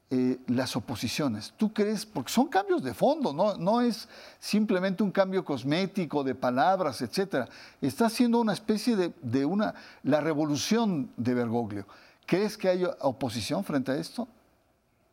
eh, 0.09 0.37
las 0.47 0.75
oposiciones. 0.75 1.53
¿Tú 1.57 1.73
crees? 1.73 2.05
Porque 2.05 2.31
son 2.31 2.47
cambios 2.47 2.83
de 2.83 2.93
fondo, 2.93 3.33
no, 3.33 3.81
es 3.81 4.07
simplemente 4.39 5.03
un 5.03 5.11
cambio 5.11 5.43
cosmético 5.43 6.23
de 6.23 6.33
palabras, 6.33 7.01
etcétera. 7.01 7.49
Está 7.81 8.09
siendo 8.09 8.39
una 8.39 8.53
especie 8.53 8.95
de, 8.95 9.45
una, 9.45 9.75
la 10.03 10.21
revolución 10.21 11.11
de 11.17 11.33
Bergoglio. 11.33 11.85
¿Crees 12.25 12.57
que 12.57 12.69
hay 12.69 12.83
oposición 13.01 13.63
frente 13.63 13.91
a 13.91 13.95
esto? 13.97 14.27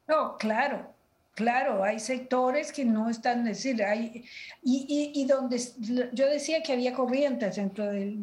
No, 0.07 0.37
claro, 0.37 0.95
Claro, 1.35 1.83
hay 1.83 1.99
sectores 1.99 2.71
que 2.71 2.85
no 2.85 3.11
están, 3.11 3.45
decir, 3.45 3.83
hay, 3.83 4.25
y, 4.63 5.27
donde 5.27 5.61
yo 6.13 6.29
decía 6.29 6.63
que 6.63 6.73
había 6.73 6.95
corrientes 6.95 7.57
dentro 7.57 7.87
del, 7.87 8.23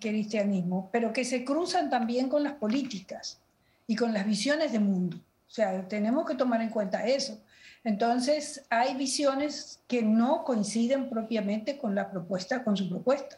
cristianismo, 0.00 0.88
pero 0.90 1.12
que 1.12 1.26
se 1.26 1.44
cruzan 1.44 1.90
también 1.90 2.30
con 2.30 2.42
las 2.42 2.54
políticas 2.54 3.38
y 3.86 3.96
con 3.96 4.14
las 4.14 4.24
visiones 4.24 4.72
de 4.72 4.78
mundo. 4.78 5.18
O 5.48 5.50
sea, 5.50 5.88
tenemos 5.88 6.26
que 6.26 6.34
tomar 6.34 6.60
en 6.60 6.70
cuenta 6.70 7.06
eso. 7.06 7.40
Entonces, 7.84 8.66
hay 8.68 8.94
visiones 8.94 9.80
que 9.88 10.02
no 10.02 10.44
coinciden 10.44 11.08
propiamente 11.08 11.78
con 11.78 11.94
la 11.94 12.10
propuesta, 12.10 12.62
con 12.62 12.76
su 12.76 12.88
propuesta. 12.88 13.36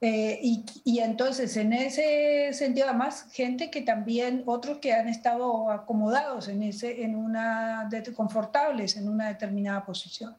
Eh, 0.00 0.40
y, 0.42 0.64
y, 0.84 0.98
entonces, 0.98 1.56
en 1.56 1.72
ese 1.72 2.52
sentido, 2.52 2.88
además, 2.88 3.26
gente 3.32 3.70
que 3.70 3.82
también, 3.82 4.42
otros 4.44 4.78
que 4.78 4.92
han 4.92 5.08
estado 5.08 5.70
acomodados 5.70 6.48
en, 6.48 6.62
ese, 6.62 7.04
en 7.04 7.16
una, 7.16 7.88
confortables 8.14 8.96
en 8.96 9.08
una 9.08 9.28
determinada 9.28 9.86
posición. 9.86 10.36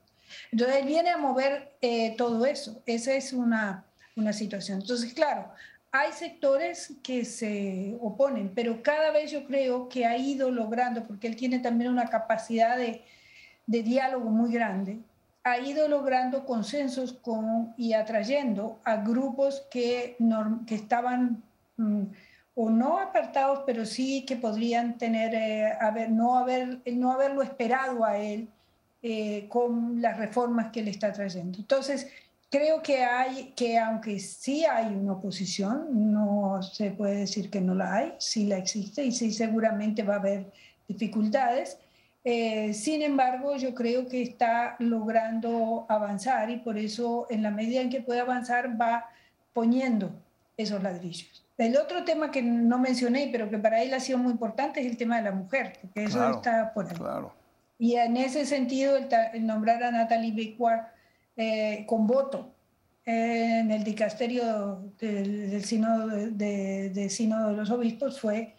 Entonces, 0.51 0.77
él 0.77 0.85
viene 0.85 1.09
a 1.09 1.17
mover 1.17 1.71
eh, 1.81 2.15
todo 2.17 2.45
eso. 2.45 2.81
Esa 2.85 3.13
es 3.13 3.33
una, 3.33 3.85
una 4.15 4.33
situación. 4.33 4.81
Entonces, 4.81 5.13
claro, 5.13 5.49
hay 5.97 6.11
sectores 6.11 6.93
que 7.01 7.23
se 7.23 7.95
oponen, 8.01 8.51
pero 8.53 8.83
cada 8.83 9.11
vez 9.11 9.31
yo 9.31 9.45
creo 9.45 9.87
que 9.87 10.05
ha 10.05 10.17
ido 10.17 10.51
logrando, 10.51 11.03
porque 11.03 11.27
él 11.27 11.37
tiene 11.37 11.59
también 11.59 11.89
una 11.89 12.09
capacidad 12.09 12.77
de, 12.77 13.01
diálogo 13.65 14.29
muy 14.29 14.51
grande, 14.51 14.99
ha 15.45 15.57
ido 15.59 15.87
logrando 15.87 16.45
consensos 16.45 17.13
con, 17.13 17.73
y 17.77 17.93
atrayendo 17.93 18.79
a 18.83 18.97
grupos 18.97 19.65
que, 19.71 20.17
que 20.67 20.75
estaban 20.75 21.41
mm, 21.77 22.03
o 22.55 22.69
no 22.69 22.99
apartados, 22.99 23.63
pero 23.65 23.85
sí 23.85 24.25
que 24.25 24.35
podrían 24.35 24.97
tener, 24.97 25.33
eh, 25.33 25.71
haber, 25.79 26.09
no, 26.09 26.37
haber, 26.37 26.81
no 26.91 27.13
haberlo 27.13 27.41
esperado 27.41 28.03
a 28.03 28.17
él 28.17 28.49
eh, 29.01 29.47
con 29.47 30.01
las 30.01 30.17
reformas 30.17 30.71
que 30.71 30.81
él 30.81 30.89
está 30.89 31.13
trayendo. 31.13 31.57
Entonces, 31.57 32.11
creo 32.55 32.81
que 32.81 33.03
hay, 33.03 33.51
que 33.55 33.77
aunque 33.77 34.17
sí 34.19 34.63
hay 34.63 34.95
una 34.95 35.13
oposición, 35.13 35.87
no 36.13 36.61
se 36.63 36.91
puede 36.91 37.17
decir 37.17 37.49
que 37.49 37.59
no 37.59 37.75
la 37.75 37.93
hay, 37.95 38.13
sí 38.17 38.45
la 38.45 38.57
existe 38.57 39.03
y 39.03 39.11
sí 39.11 39.33
seguramente 39.33 40.03
va 40.03 40.15
a 40.15 40.19
haber 40.19 40.51
dificultades. 40.87 41.77
Eh, 42.23 42.73
sin 42.73 43.01
embargo, 43.01 43.57
yo 43.57 43.75
creo 43.75 44.07
que 44.07 44.21
está 44.21 44.77
logrando 44.79 45.85
avanzar 45.89 46.49
y 46.49 46.57
por 46.57 46.77
eso 46.77 47.27
en 47.29 47.43
la 47.43 47.51
medida 47.51 47.81
en 47.81 47.89
que 47.89 48.01
puede 48.01 48.21
avanzar 48.21 48.79
va 48.79 49.09
poniendo 49.51 50.11
esos 50.55 50.81
ladrillos. 50.81 51.45
El 51.57 51.75
otro 51.75 52.05
tema 52.05 52.31
que 52.31 52.41
no 52.41 52.79
mencioné, 52.79 53.29
pero 53.31 53.49
que 53.49 53.57
para 53.57 53.81
él 53.81 53.93
ha 53.93 53.99
sido 53.99 54.17
muy 54.17 54.31
importante, 54.31 54.79
es 54.79 54.87
el 54.87 54.97
tema 54.97 55.17
de 55.17 55.23
la 55.23 55.31
mujer, 55.31 55.73
porque 55.81 56.05
eso 56.05 56.29
está 56.31 56.73
por 56.73 56.87
ahí. 56.87 56.95
Claro. 56.95 57.33
Y 57.77 57.95
en 57.95 58.15
ese 58.15 58.45
sentido, 58.45 58.95
el, 58.95 59.45
nombrar 59.45 59.83
a 59.83 59.91
Natalie 59.91 60.31
Becquart 60.31 60.94
eh, 61.37 61.85
con 61.87 62.07
voto 62.07 62.51
en 63.05 63.69
el 63.71 63.83
dicasterio 63.83 64.91
del, 64.99 65.51
del 65.51 65.63
sínodo 65.63 66.07
de, 66.07 66.89
de, 66.89 67.09
sínodo 67.09 67.49
de 67.49 67.57
los 67.57 67.69
obispos 67.69 68.19
fue 68.19 68.55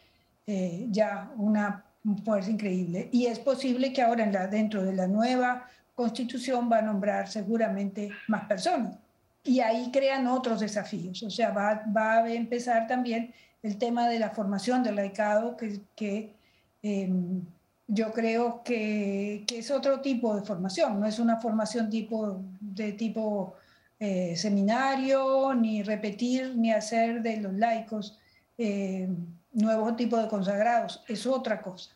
eh, 0.46 0.86
ya 0.90 1.32
una 1.36 1.84
fuerza 2.24 2.50
increíble. 2.50 3.08
Y 3.12 3.26
es 3.26 3.40
posible 3.40 3.92
que 3.92 4.02
ahora 4.02 4.22
en 4.24 4.32
la, 4.32 4.46
dentro 4.46 4.84
de 4.84 4.94
la 4.94 5.08
nueva 5.08 5.68
constitución 5.94 6.70
va 6.70 6.78
a 6.78 6.82
nombrar 6.82 7.28
seguramente 7.28 8.10
más 8.28 8.44
personas. 8.46 8.96
Y 9.42 9.60
ahí 9.60 9.90
crean 9.92 10.26
otros 10.26 10.60
desafíos. 10.60 11.22
O 11.22 11.30
sea, 11.30 11.50
va, 11.50 11.82
va 11.96 12.18
a 12.18 12.32
empezar 12.32 12.86
también 12.86 13.32
el 13.62 13.78
tema 13.78 14.08
de 14.08 14.20
la 14.20 14.30
formación 14.30 14.82
del 14.84 14.96
laicado, 14.96 15.56
que, 15.56 15.80
que 15.96 16.34
em, 16.82 17.42
yo 17.88 18.12
creo 18.12 18.62
que, 18.64 19.44
que, 19.46 19.58
es 19.58 19.70
otro 19.70 20.00
tipo 20.00 20.34
de 20.34 20.42
formación, 20.42 20.98
no 20.98 21.06
es 21.06 21.18
una 21.18 21.40
formación 21.40 21.88
tipo, 21.88 22.42
de 22.60 22.92
tipo 22.92 23.54
eh, 23.98 24.36
seminario, 24.36 25.54
ni 25.54 25.82
repetir, 25.82 26.54
ni 26.56 26.70
hacer 26.70 27.22
de 27.22 27.40
los 27.40 27.54
laicos 27.54 28.18
eh, 28.58 29.08
nuevos 29.52 29.96
tipos 29.96 30.22
de 30.22 30.28
consagrados, 30.28 31.02
es 31.08 31.26
otra 31.26 31.62
cosa. 31.62 31.92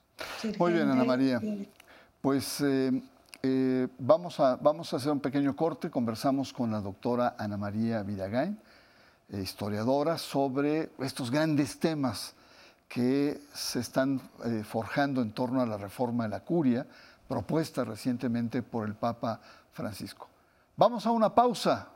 Muy 0.59 0.73
bien, 0.73 0.89
Ana 0.89 1.05
María. 1.05 1.41
Pues 2.23 2.63
eh, 2.63 3.89
vamos, 3.99 4.41
a, 4.41 4.57
vamos 4.57 4.93
a 4.93 4.97
hacer 4.97 5.13
un 5.13 5.21
pequeño 5.21 5.55
corte, 5.57 5.91
conversamos 5.91 6.53
con 6.53 6.71
la 6.71 6.81
doctora 6.81 7.35
Ana 7.39 7.57
María 7.57 8.03
Vidagain, 8.03 8.59
historiadora, 9.31 10.17
sobre 10.17 10.91
estos 11.01 11.31
grandes 11.31 11.79
temas 11.79 12.35
que 12.91 13.41
se 13.55 13.79
están 13.79 14.21
forjando 14.65 15.23
en 15.23 15.31
torno 15.31 15.63
a 15.63 15.67
la 15.67 15.77
reforma 15.77 16.25
de 16.25 16.31
la 16.31 16.41
curia, 16.41 16.85
propuesta 17.29 17.85
recientemente 17.85 18.65
por 18.65 18.85
el 18.85 18.97
Papa 18.97 19.41
Francisco. 19.71 20.29
Vamos 20.77 21.07
a 21.07 21.13
una 21.13 21.33
pausa 21.33 21.87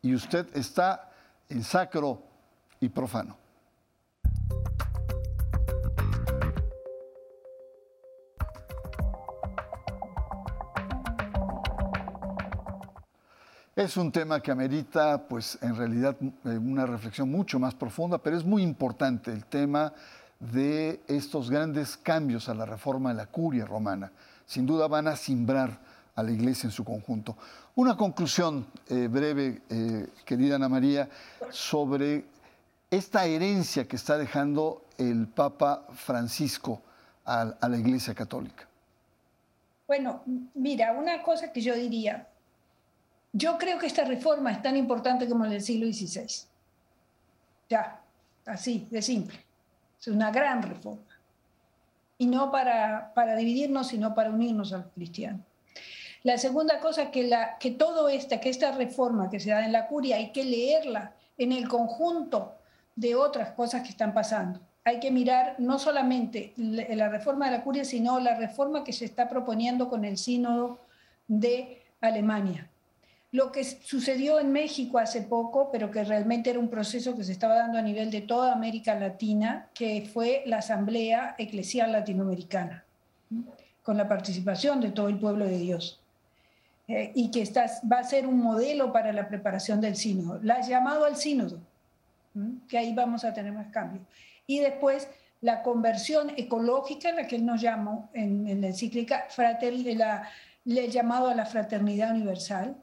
y 0.00 0.14
usted 0.14 0.46
está 0.56 1.10
en 1.48 1.64
sacro 1.64 2.22
y 2.78 2.88
profano. 2.88 3.36
Es 13.74 13.96
un 13.96 14.12
tema 14.12 14.40
que 14.40 14.52
amerita, 14.52 15.26
pues, 15.28 15.58
en 15.60 15.76
realidad, 15.76 16.16
eh, 16.20 16.56
una 16.56 16.86
reflexión 16.86 17.30
mucho 17.30 17.58
más 17.58 17.74
profunda, 17.74 18.18
pero 18.18 18.36
es 18.36 18.44
muy 18.44 18.62
importante 18.62 19.32
el 19.32 19.44
tema 19.44 19.92
de 20.40 21.00
estos 21.06 21.50
grandes 21.50 21.96
cambios 21.96 22.48
a 22.48 22.54
la 22.54 22.66
reforma 22.66 23.10
de 23.10 23.16
la 23.16 23.26
curia 23.26 23.64
romana. 23.64 24.12
Sin 24.46 24.66
duda 24.66 24.86
van 24.86 25.08
a 25.08 25.16
simbrar 25.16 25.78
a 26.14 26.22
la 26.22 26.30
iglesia 26.30 26.66
en 26.66 26.72
su 26.72 26.84
conjunto. 26.84 27.36
Una 27.74 27.96
conclusión 27.96 28.66
eh, 28.88 29.08
breve, 29.08 29.62
eh, 29.68 30.08
querida 30.24 30.56
Ana 30.56 30.68
María, 30.68 31.08
sobre 31.50 32.24
esta 32.90 33.26
herencia 33.26 33.86
que 33.86 33.96
está 33.96 34.16
dejando 34.16 34.86
el 34.98 35.26
Papa 35.26 35.86
Francisco 35.92 36.80
a, 37.24 37.42
a 37.60 37.68
la 37.68 37.76
Iglesia 37.76 38.14
Católica. 38.14 38.66
Bueno, 39.86 40.22
mira, 40.54 40.92
una 40.92 41.22
cosa 41.22 41.52
que 41.52 41.60
yo 41.60 41.74
diría, 41.74 42.28
yo 43.32 43.58
creo 43.58 43.78
que 43.78 43.86
esta 43.86 44.04
reforma 44.04 44.52
es 44.52 44.62
tan 44.62 44.76
importante 44.76 45.28
como 45.28 45.44
la 45.44 45.50
del 45.50 45.62
siglo 45.62 45.86
XVI. 45.86 46.46
Ya, 47.68 48.00
así, 48.46 48.88
de 48.90 49.02
simple. 49.02 49.45
Es 50.00 50.08
una 50.08 50.30
gran 50.30 50.62
reforma. 50.62 51.02
Y 52.18 52.26
no 52.26 52.50
para, 52.50 53.12
para 53.14 53.36
dividirnos, 53.36 53.88
sino 53.88 54.14
para 54.14 54.30
unirnos 54.30 54.72
a 54.72 54.78
los 54.78 54.86
cristianos. 54.94 55.42
La 56.22 56.38
segunda 56.38 56.80
cosa, 56.80 57.10
que, 57.10 57.22
la, 57.22 57.56
que 57.58 57.70
todo 57.70 58.08
esta, 58.08 58.40
que 58.40 58.48
esta 58.48 58.72
reforma 58.72 59.30
que 59.30 59.38
se 59.38 59.50
da 59.50 59.64
en 59.64 59.72
la 59.72 59.86
curia 59.86 60.16
hay 60.16 60.32
que 60.32 60.44
leerla 60.44 61.14
en 61.38 61.52
el 61.52 61.68
conjunto 61.68 62.56
de 62.96 63.14
otras 63.14 63.52
cosas 63.52 63.82
que 63.82 63.90
están 63.90 64.12
pasando. 64.12 64.60
Hay 64.84 64.98
que 64.98 65.10
mirar 65.10 65.54
no 65.58 65.78
solamente 65.78 66.52
la 66.56 67.08
reforma 67.08 67.46
de 67.46 67.58
la 67.58 67.62
curia, 67.62 67.84
sino 67.84 68.18
la 68.18 68.36
reforma 68.36 68.82
que 68.82 68.92
se 68.92 69.04
está 69.04 69.28
proponiendo 69.28 69.88
con 69.88 70.04
el 70.04 70.16
sínodo 70.16 70.80
de 71.28 71.82
Alemania. 72.00 72.70
Lo 73.36 73.52
que 73.52 73.64
sucedió 73.64 74.40
en 74.40 74.50
México 74.50 74.96
hace 74.96 75.20
poco, 75.20 75.68
pero 75.70 75.90
que 75.90 76.02
realmente 76.02 76.48
era 76.48 76.58
un 76.58 76.70
proceso 76.70 77.14
que 77.14 77.22
se 77.22 77.32
estaba 77.32 77.54
dando 77.54 77.76
a 77.76 77.82
nivel 77.82 78.10
de 78.10 78.22
toda 78.22 78.50
América 78.50 78.94
Latina, 78.94 79.68
que 79.74 80.08
fue 80.10 80.42
la 80.46 80.60
Asamblea 80.60 81.34
Eclesial 81.36 81.92
Latinoamericana, 81.92 82.82
con 83.82 83.98
la 83.98 84.08
participación 84.08 84.80
de 84.80 84.90
todo 84.90 85.10
el 85.10 85.18
pueblo 85.18 85.44
de 85.44 85.58
Dios. 85.58 86.00
Eh, 86.88 87.12
y 87.14 87.30
que 87.30 87.44
va 87.92 87.98
a 87.98 88.04
ser 88.04 88.26
un 88.26 88.38
modelo 88.38 88.90
para 88.90 89.12
la 89.12 89.28
preparación 89.28 89.82
del 89.82 89.96
sínodo. 89.96 90.40
La 90.42 90.54
has 90.54 90.68
llamado 90.68 91.04
al 91.04 91.16
sínodo, 91.16 91.60
que 92.66 92.78
ahí 92.78 92.94
vamos 92.94 93.22
a 93.26 93.34
tener 93.34 93.52
más 93.52 93.66
cambios. 93.66 94.06
Y 94.46 94.60
después 94.60 95.10
la 95.42 95.62
conversión 95.62 96.32
ecológica, 96.38 97.12
la 97.12 97.26
que 97.26 97.36
él 97.36 97.44
nos 97.44 97.60
llamó 97.60 98.08
en, 98.14 98.62
la 98.62 98.68
encíclica, 98.68 99.26
la, 99.36 100.30
el 100.64 100.90
llamado 100.90 101.28
a 101.28 101.34
la 101.34 101.44
fraternidad 101.44 102.12
universal, 102.12 102.76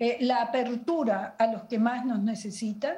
eh, 0.00 0.16
la 0.20 0.42
apertura 0.42 1.36
a 1.38 1.46
los 1.46 1.64
que 1.64 1.78
más 1.78 2.04
nos 2.04 2.20
necesitan, 2.20 2.96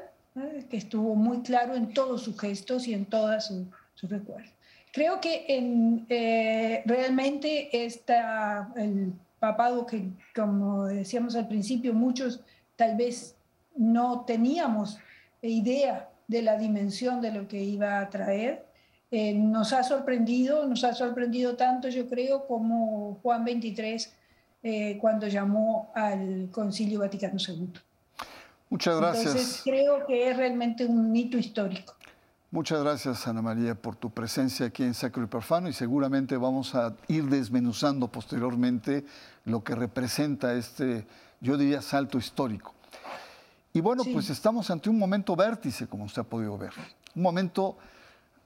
que 0.71 0.79
estuvo 0.79 1.15
muy 1.15 1.43
claro 1.43 1.75
en 1.75 1.93
todos 1.93 2.23
sus 2.23 2.41
gestos 2.41 2.89
y 2.89 2.95
en 2.95 3.05
todas 3.05 3.49
sus 3.49 3.67
su 3.95 4.07
recuerdos. 4.07 4.51
Creo 4.93 5.21
que 5.21 5.45
en, 5.49 6.07
eh, 6.09 6.83
realmente 6.87 7.85
esta, 7.85 8.73
el 8.77 9.13
papado 9.39 9.87
que, 9.87 10.11
como 10.35 10.85
decíamos 10.85 11.35
al 11.35 11.49
principio, 11.49 11.93
muchos 11.93 12.41
tal 12.77 12.97
vez 12.97 13.37
no 13.75 14.25
teníamos 14.25 14.99
idea 15.41 16.09
de 16.29 16.43
la 16.43 16.57
dimensión 16.57 17.21
de 17.21 17.33
lo 17.33 17.49
que 17.49 17.63
iba 17.63 18.01
a 18.01 18.09
traer. 18.11 18.65
Eh, 19.11 19.35
nos 19.35 19.73
ha 19.73 19.83
sorprendido, 19.83 20.67
nos 20.67 20.85
ha 20.85 20.95
sorprendido 20.95 21.57
tanto, 21.57 21.89
yo 21.89 22.09
creo, 22.09 22.47
como 22.47 23.19
Juan 23.23 23.45
23 23.45 24.15
eh, 24.63 24.99
cuando 25.01 25.27
llamó 25.27 25.91
al 25.95 26.49
Concilio 26.53 27.01
Vaticano 27.01 27.37
II. 27.37 27.73
Muchas 28.71 28.97
gracias. 28.99 29.27
Entonces 29.27 29.61
creo 29.65 30.07
que 30.07 30.31
es 30.31 30.37
realmente 30.37 30.87
un 30.87 31.15
hito 31.15 31.37
histórico. 31.37 31.95
Muchas 32.53 32.83
gracias, 32.83 33.27
Ana 33.27 33.41
María, 33.41 33.75
por 33.75 33.97
tu 33.97 34.11
presencia 34.11 34.67
aquí 34.67 34.83
en 34.83 34.93
Sacro 34.93 35.23
y 35.23 35.27
Profano 35.27 35.71
y 35.71 35.73
seguramente 35.73 36.37
vamos 36.37 36.75
a 36.75 36.95
ir 37.09 37.25
desmenuzando 37.25 38.09
posteriormente 38.09 39.07
lo 39.47 39.65
que 39.65 39.75
representa 39.75 40.55
este, 40.55 41.07
yo 41.41 41.57
diría, 41.57 41.81
salto 41.81 42.19
histórico. 42.19 42.75
Y 43.73 43.81
bueno, 43.81 44.05
pues 44.13 44.29
estamos 44.29 44.71
ante 44.71 44.91
un 44.91 44.99
momento 44.99 45.35
vértice, 45.35 45.87
como 45.87 46.05
usted 46.05 46.21
ha 46.21 46.25
podido 46.25 46.59
ver, 46.59 46.73
un 47.15 47.23
momento 47.23 47.79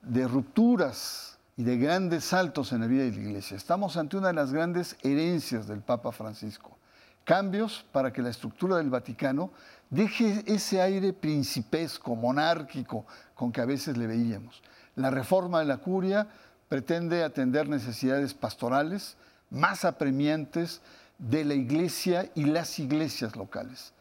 de 0.02 0.28
rupturas 0.28 1.35
y 1.56 1.64
de 1.64 1.78
grandes 1.78 2.24
saltos 2.24 2.72
en 2.72 2.80
la 2.80 2.86
vida 2.86 3.04
de 3.04 3.12
la 3.12 3.16
Iglesia. 3.16 3.56
Estamos 3.56 3.96
ante 3.96 4.16
una 4.16 4.28
de 4.28 4.34
las 4.34 4.52
grandes 4.52 4.96
herencias 5.02 5.66
del 5.66 5.80
Papa 5.80 6.12
Francisco. 6.12 6.76
Cambios 7.24 7.84
para 7.92 8.12
que 8.12 8.22
la 8.22 8.28
estructura 8.28 8.76
del 8.76 8.90
Vaticano 8.90 9.50
deje 9.90 10.44
ese 10.46 10.80
aire 10.80 11.12
principesco, 11.12 12.14
monárquico, 12.14 13.06
con 13.34 13.52
que 13.52 13.62
a 13.62 13.66
veces 13.66 13.96
le 13.96 14.06
veíamos. 14.06 14.62
La 14.96 15.10
reforma 15.10 15.60
de 15.60 15.64
la 15.64 15.78
curia 15.78 16.28
pretende 16.68 17.24
atender 17.24 17.68
necesidades 17.68 18.34
pastorales 18.34 19.16
más 19.50 19.84
apremiantes 19.84 20.82
de 21.18 21.44
la 21.44 21.54
iglesia 21.54 22.30
y 22.34 22.44
las 22.44 22.78
iglesias 22.78 23.34
locales. 23.36 23.92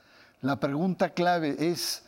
La 0.42 0.60
pregunta 0.60 1.10
clave 1.10 1.56
es 1.60 2.05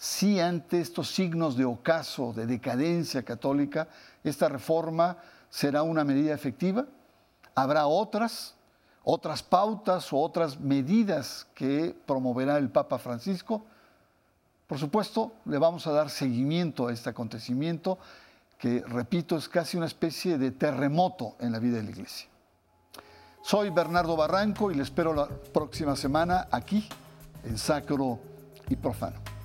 si 0.00 0.40
ante 0.40 0.80
estos 0.80 1.10
signos 1.10 1.58
de 1.58 1.66
ocaso, 1.66 2.32
de 2.32 2.46
decadencia 2.46 3.22
católica, 3.22 3.86
esta 4.24 4.48
reforma 4.48 5.18
será 5.50 5.82
una 5.82 6.04
medida 6.04 6.32
efectiva. 6.32 6.86
¿Habrá 7.54 7.86
otras, 7.86 8.54
otras 9.04 9.42
pautas 9.42 10.10
o 10.10 10.16
otras 10.16 10.58
medidas 10.58 11.46
que 11.54 11.94
promoverá 12.06 12.56
el 12.56 12.70
Papa 12.70 12.98
Francisco? 12.98 13.66
Por 14.66 14.78
supuesto, 14.78 15.34
le 15.44 15.58
vamos 15.58 15.86
a 15.86 15.92
dar 15.92 16.08
seguimiento 16.08 16.88
a 16.88 16.94
este 16.94 17.10
acontecimiento 17.10 17.98
que, 18.56 18.82
repito, 18.86 19.36
es 19.36 19.50
casi 19.50 19.76
una 19.76 19.84
especie 19.84 20.38
de 20.38 20.50
terremoto 20.50 21.36
en 21.40 21.52
la 21.52 21.58
vida 21.58 21.76
de 21.76 21.82
la 21.82 21.90
Iglesia. 21.90 22.26
Soy 23.42 23.68
Bernardo 23.68 24.16
Barranco 24.16 24.70
y 24.70 24.76
le 24.76 24.82
espero 24.82 25.12
la 25.12 25.28
próxima 25.28 25.94
semana 25.94 26.48
aquí 26.50 26.88
en 27.44 27.58
Sacro 27.58 28.18
y 28.70 28.76
Profano. 28.76 29.39